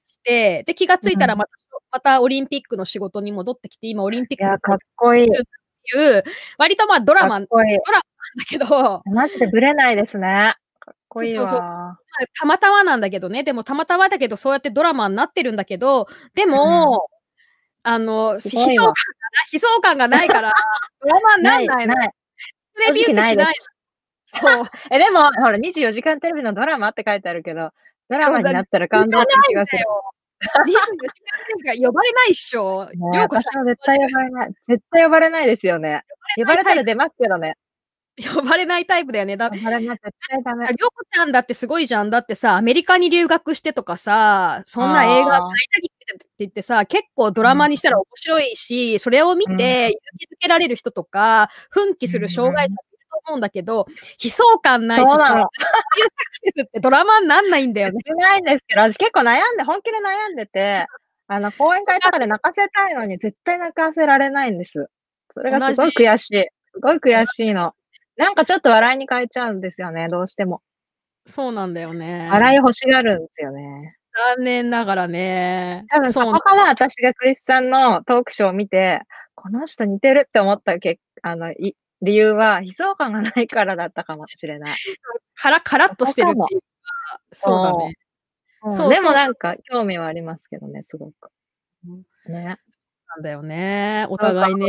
[0.05, 1.51] して、で、気がついたらまた、
[1.91, 5.27] またオリンピックの仕事に戻ってきて、今オリンピックのかっこいい。
[5.27, 6.23] いう、
[6.57, 8.01] 割とまあドラマ、ドラマなん
[8.39, 9.01] だけど。
[9.05, 10.55] マジでブレないですね。
[10.79, 11.47] かっこいいわ。
[11.47, 11.97] そうそう
[12.39, 13.43] たまたまなんだけどね。
[13.43, 17.07] でもたまたまだけど、そうやってドラマになってるんだけど、でも、
[17.85, 18.93] うん、あの、悲壮感がない、
[19.51, 20.53] 悲壮感がないから、
[21.01, 21.95] ドラマになんないの。
[21.95, 22.11] テ
[22.87, 23.55] レビってしない。
[24.33, 24.65] そう。
[24.91, 27.71] え、でも、ほら、24時間テレビのドラマって書いてあるけど、
[28.09, 29.83] ドラマになったら感動って気がする。
[30.43, 32.89] 24時間テレビが呼ばれないっしょ。
[33.11, 34.53] ね、私は絶対呼ばれない。
[34.67, 36.01] 絶対呼ばれないですよね。
[36.35, 37.55] 呼ばれたら出ますけどね。
[38.17, 39.37] 呼ばれないタイプだよね。
[39.37, 40.67] だ呼ばれない、絶対ダメ。
[40.67, 42.11] りょうこちゃんだってすごいじゃん。
[42.11, 52.75] だってさ、アメリカに留学してとかさ、そんな映画、タイタニックって言ってさ、結構ドラマにしたら面白いし、うん、それを見て勇気づけられる人とか、奮起する障害者
[53.25, 53.85] 思うんだけど、
[54.23, 55.47] 悲壮感ないしさ、そういうサク
[56.33, 58.01] セスってドラマになんないんだよね。
[58.15, 60.85] ないんですけど、私結構悩んで、本気で悩んでて、
[61.27, 64.87] あの、講演会とかで泣かせたいのに絶対泣かせられないんです。
[65.33, 66.47] それがすごい悔しい。
[66.73, 67.73] すごい悔しいの。
[68.17, 70.61] なんかちょっと笑いに変えちゃうんですよね、どうしても。
[71.25, 72.27] そうなんだよね。
[72.29, 73.97] 笑い欲しがるんですよね。
[74.37, 75.85] 残念ながらね。
[75.89, 79.01] 多分そこから私がクリスさんのトークショーを見て、
[79.33, 84.77] この人似てるって思ったけあのい理由は、悲壮感がないからだったかもしれない。
[85.35, 87.95] カラ、カラッとしてるっていうか、そうだね。
[88.67, 91.31] そうでもなんか、興味はありますけどね、すごく。
[92.27, 92.57] ね。
[93.07, 94.05] なんだよね。
[94.09, 94.67] お互いね。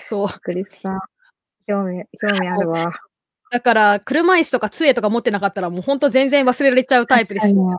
[0.00, 0.28] そう。
[0.40, 1.00] クリスさん、
[1.66, 2.92] 興味、興味あるわ。
[3.50, 7.78] だから、車椅子とか杖とか持ってなかったら、もう本当全然忘れられちゃうタイプですよ。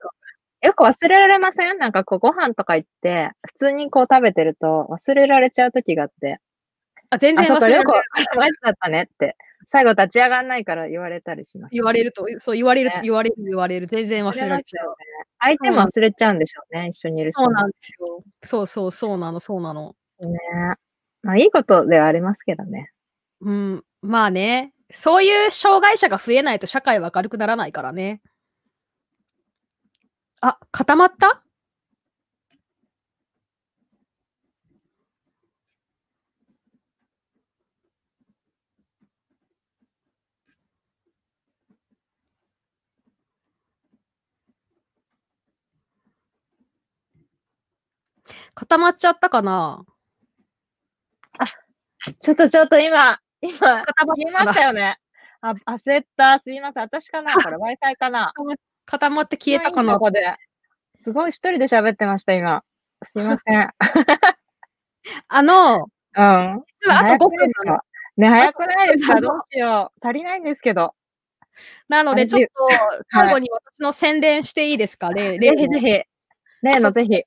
[0.62, 1.78] よく忘れられません？
[1.78, 6.40] なんかこうご飯とか行って、普通にこう食べてると忘れられちゃう時があって。
[7.10, 7.84] あ、全然忘れる。
[8.64, 9.36] だったねって。
[9.72, 13.86] 最後立ち上がんないから言われたりします、ね、言われると、そう言われる、ね、言われる、言われる。
[13.86, 14.90] 全然忘れられちゃう。
[14.90, 14.96] ね、
[15.40, 17.44] 相手も忘れちゃうんでしょうね、うん、一緒にいる人。
[17.44, 18.24] そうなんですよ。
[18.44, 19.96] そうそう、そうなの、そうなの。
[20.22, 20.28] ね
[21.22, 22.92] まあ、いいことではありますけどね。
[23.42, 24.74] うん、まあね。
[24.92, 28.22] そういう障害者が増えないと社会は明るくならないからね。
[30.42, 31.44] あ、固まった？
[48.56, 49.84] 固まっちゃったかな？
[51.38, 51.46] あ、
[52.20, 54.98] ちょっとちょっと今、今、固まりましたよね。
[55.42, 56.40] あ、焦った。
[56.44, 56.84] すいません。
[56.84, 57.34] 私かな？
[57.36, 58.34] これ Wi-Fi かな？
[58.86, 59.94] 固まって消えたかな？
[59.94, 60.36] ここで。
[61.04, 62.64] すごい一人で喋ってました、今。
[63.16, 63.70] すいません。
[65.28, 66.64] あの、うん。
[66.82, 67.80] 実はあと5分なの。
[68.18, 69.22] ね、早くないですか？
[69.22, 70.08] どうしよう。
[70.08, 70.94] 足りないんですけど。
[71.90, 72.50] なので、ちょっと、
[73.12, 75.86] 最後に私の宣伝していいですか、例、例ぜひぜひ。
[76.64, 77.24] 例のぜひ。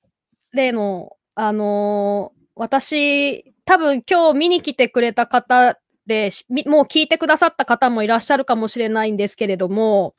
[0.52, 6.30] 例の、あの私、多分今日見に来てくれた方で、
[6.66, 10.14] もう聞いてくださった方もいらっしゃるかもしれないんですけれども、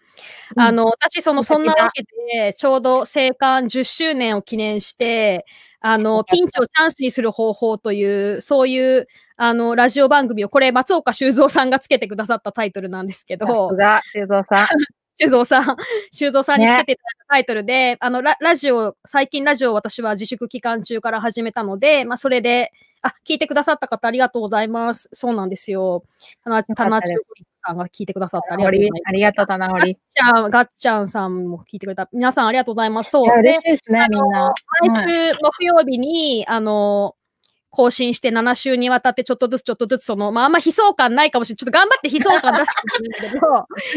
[0.56, 2.04] うん、あの、私、その、そんなわけ
[2.34, 5.46] で、ちょうど生還10周年を記念して、
[5.82, 13.70] あの、ピンチをチャンスにする方法という、そういう、あの、ラジオ番組を、これ、松岡修造さんがつけてくださったタイトルなんですけど。
[13.70, 14.68] さすが、修造さん。
[15.20, 15.64] 修造さん、
[16.12, 25.10] 修造さんにつけていただいたタイトルで、ね、あのラ、ラジオ、最近ラジオを私は自粛期間中から始めたので、まあ、それで、あ、聞いてくださった方ありがとうございます。
[25.12, 26.04] そうなんですよ。
[26.44, 27.14] たな、たなち
[27.66, 29.02] さんが聞いてくださってありがとうございます。
[29.06, 29.94] ありがとう、たなほり。
[29.94, 32.08] ガッちゃん、ガッちゃんさんも聞いてくれた。
[32.14, 33.12] 皆さんありがとうございます。
[33.12, 33.40] そう。
[33.40, 34.54] 嬉しいですね、みんな。
[34.82, 37.16] 毎週木曜日に、あの、
[37.72, 41.58] 更新して7週にわたってちょっとずつちょっとずつその、まああんま悲壮感ないかもしれない。
[41.58, 43.48] ちょっと頑張って悲壮感出してるんだけど、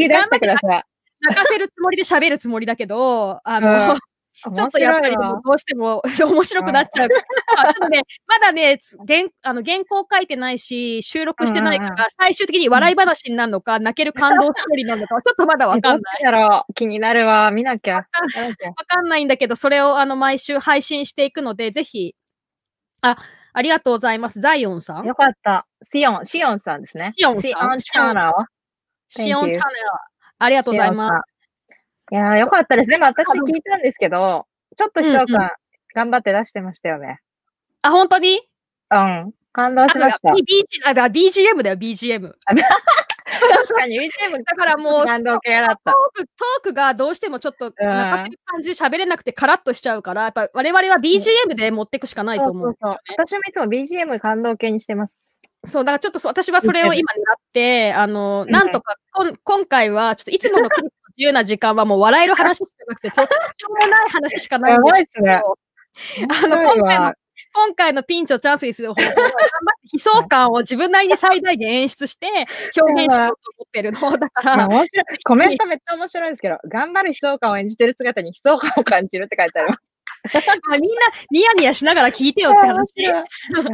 [0.08, 0.86] 頑張って
[1.26, 3.98] 泣かせるつもりで喋るつもりだけど、あの、うん
[4.54, 7.08] ちょっとやっぱりどうしても 面白くなっちゃう。
[7.82, 16.22] あね、まだね原あの、原稿書いてないし、収録してないから、最終的に笑い話になるのか、泣ける感動ストーリーなのか、ちょっとまだわかんない。
[16.22, 16.74] だろう？
[16.74, 17.50] 気になるわ。
[17.50, 17.96] 見なきゃ。
[17.96, 18.06] わ
[18.86, 22.14] かんないんだけど、それをあの毎週配信していくので、ぜひ、
[23.00, 23.16] あ、
[23.52, 24.40] ありがとうございます。
[24.40, 25.06] ザイオンさん。
[25.06, 25.66] よかった。
[25.90, 27.12] シオン、シオンさんですね。
[27.16, 27.42] シオンさん。
[27.42, 28.30] シオンチャンネル。
[29.08, 29.86] シオンチャンネル。
[30.38, 31.34] ありがとうございます。
[32.12, 32.98] いやよかったですね。
[32.98, 35.56] 私聞いたんですけど、ちょっとひどか
[35.94, 37.20] 頑張って出してましたよね。
[37.82, 38.40] あ、本当に？
[38.90, 39.32] うん。
[39.52, 40.30] 感動しました。
[40.88, 42.32] あ、だ BGM だよ、BGM。
[43.26, 45.90] 確かに BGM だからもう、感動系だった。
[45.90, 55.25] トーク、トークがどうしてもちょっと、泣か感じで喋れなくてカラッとしちゃうから、やっぱ我々は BGM で持っていくしかないと思うんですよ、ね、そうそうそう私もいつも BGM 感動系にしてます。
[55.66, 63.30] そう、だからちょっと私はそれを今狙って、あの、なんとか、こん今回は、ちょっといつものクリスの自由な時間はもう笑える話しかなくて、 とんで
[63.86, 65.42] もない話しかないんですけど、ね、
[66.42, 67.14] あの、今回の、
[67.54, 72.26] 今回のピンチをチャンスにする方法は、頑張って悲壮感を自分なりに最大限演出して
[72.78, 74.18] 表現しようと思ってるの。
[74.18, 74.68] だから。
[74.68, 75.04] 面白い。
[75.24, 79.95] コメントめっちゃ面白いんですけど、頑張る悲壮感を演じてる姿に悲壮感を感じるって書いてあります。
[80.80, 81.00] みんな
[81.30, 82.92] ニヤニヤしながら聞いてよって話。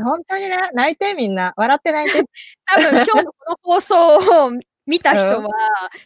[0.02, 1.52] 本当にね、泣いてみんな。
[1.56, 2.24] 笑って泣いて。
[2.66, 4.52] 多分今日のこの放送を
[4.86, 5.48] 見た人は、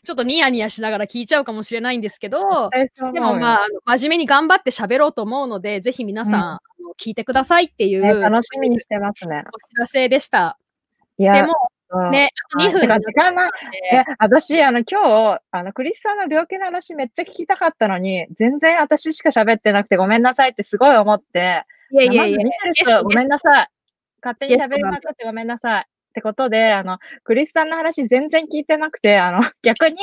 [0.02, 2.70] ちょっとニヤニヤしながら聞いちゃうかもしれないんですけど、
[3.12, 9.44] でもまあ、真面目に頑張って喋ろうと思うので、ぜひ皆さん、うん、聞いてくださいっていう、楽しみにしてますね。
[9.52, 10.58] お知らせでした。
[11.18, 11.54] でも、
[12.10, 12.80] ね、あと2分。
[13.00, 13.50] 時間ない。
[14.18, 23.68] 私、あの、今日、あの、クリスさんの病気の話めっちゃ聞きたかったのに、全然私しか喋ってなくてごめんなさいってすごい思って、いやいやいや、見てる人ごめんなさい。
[24.22, 25.82] 勝手に喋りまくってごめんなさい。
[25.82, 25.84] っ
[26.16, 29.96] てことで、あの、クリスさんの話全然聞いてなくて、あの、 逆に、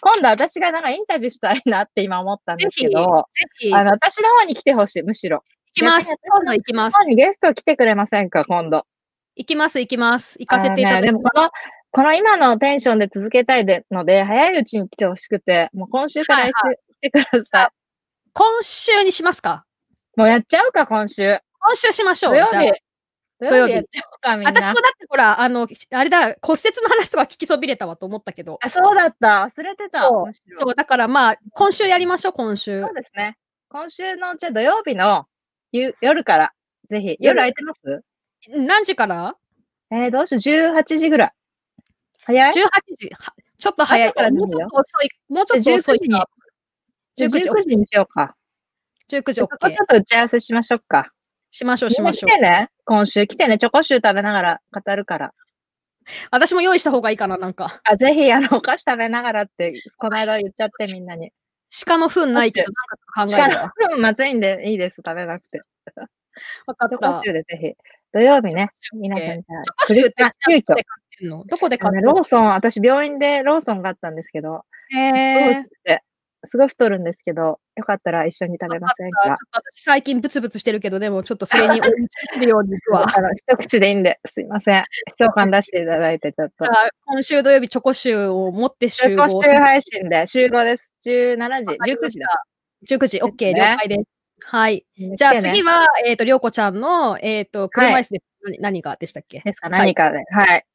[0.00, 5.44] 今度私がなんかインタビューしたいなって今思ったんですけど、ぜひ、あの、私の方に来てほしい、むしろ。
[5.66, 6.16] 行きます。
[6.22, 6.98] 今度行きます。
[7.14, 8.84] ゲスト来てくれませんか、今度。
[9.36, 10.38] 行きます、行きます。
[10.38, 11.00] 行かせていただきます。
[11.00, 11.50] ね、でもこの、
[11.90, 16.52] この今のテンションで続けたいでので、早いうちに来てほしくて、もう今週から来
[17.00, 17.38] てください。
[17.38, 17.70] はいはい、
[18.32, 19.64] 今週にしますか？
[20.16, 21.38] もうやっちゃうか、今週。
[21.60, 22.32] 今週しましょう。
[22.32, 22.80] 土曜日。
[23.40, 23.74] 土曜日。
[24.22, 28.58] 私もだってほら、あの、あれだ、骨折の話とか聞きそびれたわと思ったけど。
[28.62, 29.50] あ、そうだった。
[29.54, 29.98] 忘れてた。
[29.98, 30.32] そう。
[30.54, 32.80] そうだからまあ、今週やりましょう、今週。
[32.80, 33.36] そうですね。
[33.68, 35.26] 今週の、じゃ土曜日の
[35.72, 36.52] 夜から、
[36.90, 37.16] ぜひ。
[37.20, 38.02] 夜空いてます？
[38.48, 39.36] 何時から？
[39.90, 41.32] えー、どうしよう、18時ぐらい。
[42.24, 42.54] 早い ?18
[42.96, 43.10] 時。
[43.58, 45.08] ちょっと早いからもうちょっと遅い。
[45.28, 45.98] もうちょっと遅い。
[45.98, 46.00] 19
[47.16, 47.38] 時。
[47.40, 48.34] 19時にしようか。
[49.10, 49.46] 19時 OK。
[49.46, 51.12] ちょっと打ち合わせしましょうか。
[51.50, 52.30] しましょう、しましょう。
[52.30, 52.70] 来てね。
[52.84, 53.58] 今週来てね。
[53.58, 55.34] チョコシュー食べながら語るから。
[56.30, 57.80] 私も用意した方がいいかな、なんか。
[57.84, 61.30] あ、ぜひ、あの、お菓子食べながらって、この間言っちゃって、みんなに。
[61.86, 62.70] 鹿の糞ないけど、
[63.16, 63.72] なんか考えるわ。
[63.76, 65.60] 鹿の糞まずいんでいいです、食べなくて。
[66.66, 66.96] わかった。
[66.96, 67.74] チョコシューでぜひ。
[68.12, 70.32] 土曜日ね、皆さんじゃあ。
[70.48, 70.76] 急遽。
[71.46, 72.12] どこで買ってるの？
[72.14, 75.64] ローソン、私病院でローソンがあったんですけど、へー。
[76.50, 79.36] すごい太るんですけど、よかったら一緒に食べませんか？
[79.52, 83.06] 私最近ブツブツしてるけど、でもちょっとそれに追いつけるようには。
[83.16, 84.84] あの、一口でいいんで、すいません。
[85.18, 86.66] 共感出していただいて、ちょっと。
[87.06, 89.28] 今週土曜日チョコ集を持って集合。
[89.28, 90.90] チョコ集配信で集合です。
[91.06, 92.26] 17時、19時だ。
[92.88, 94.02] 19時、OK、了解です。
[94.46, 94.84] はい。
[95.16, 98.22] じゃあ次は、えっ、と、りょうこちゃんの、えっ、と、車椅子で
[98.58, 99.40] 何がでしたっけ？
[99.40, 100.18] ですか、何かで。
[100.30, 100.66] はい。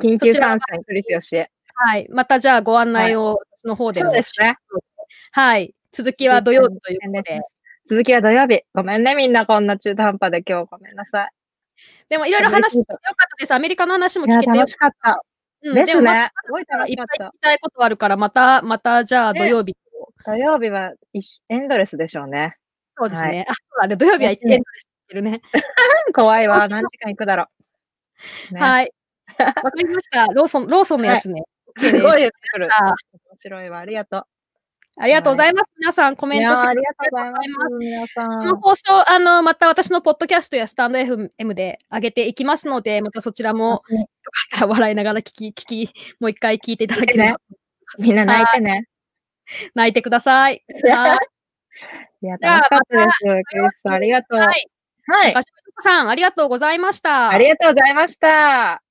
[0.00, 1.36] 緊急参戦、クリスよし。
[1.74, 2.06] はい。
[2.10, 4.10] またじゃあご案内を、の方でも。
[4.10, 4.56] そうですね。
[5.32, 5.74] はい。
[5.92, 7.40] 続きは土曜日ということで。
[7.88, 8.62] 続きは土曜日。
[8.72, 11.30] ごめんね、みんなこんな中途半端で今日ごめんなさい。
[12.08, 13.52] でもいろいろ話よかったです。
[13.52, 15.22] アメリカの話も聞けて楽しかった。
[15.62, 16.02] うん、ですね。
[16.02, 17.14] ま、すごい楽しかった。
[17.14, 19.76] いっぱい聞きたいことあるから、また、またじゃあ土曜日。
[20.24, 20.92] 土曜日は
[21.48, 22.56] エンドレスでしょうね。
[23.00, 23.46] そうですね。
[23.48, 23.96] あ、そうだね。
[23.96, 24.90] 土曜日はエンドレス。
[25.04, 25.40] ってるね。
[26.14, 26.68] 怖いわ。
[26.68, 27.46] 何時間行くだろ
[28.50, 28.54] う。
[28.54, 28.92] ね、はい。
[29.38, 30.26] わかりました。
[30.26, 31.42] ローソン、ローソンのやつね。
[31.76, 32.68] はい、すごい言ってくる。
[32.68, 32.94] 面
[33.38, 33.78] 白いわ。
[33.78, 34.24] ありがとう。
[34.96, 35.72] ありがとうございます。
[35.78, 37.76] 皆さん、コメントしてありがとうございます。
[37.78, 38.38] 皆さん。
[38.40, 43.84] この放送、あの、また私のポッドキャストやスタンド FM で上げていきますので、またそちらも、よか
[44.56, 47.40] ったら笑いながら聞き、聞き、もう一回聞いていただければ。
[47.98, 48.88] みんな泣いてね。
[49.74, 50.62] 泣いてください。
[50.84, 51.18] はい。
[52.22, 53.18] いや、楽しかったです。
[53.20, 54.38] クリスさん、ありがとう。
[54.38, 54.66] はい。
[55.06, 55.34] はい。
[55.82, 57.30] さん、ありがとうございました。
[57.30, 58.82] ありがとうございました。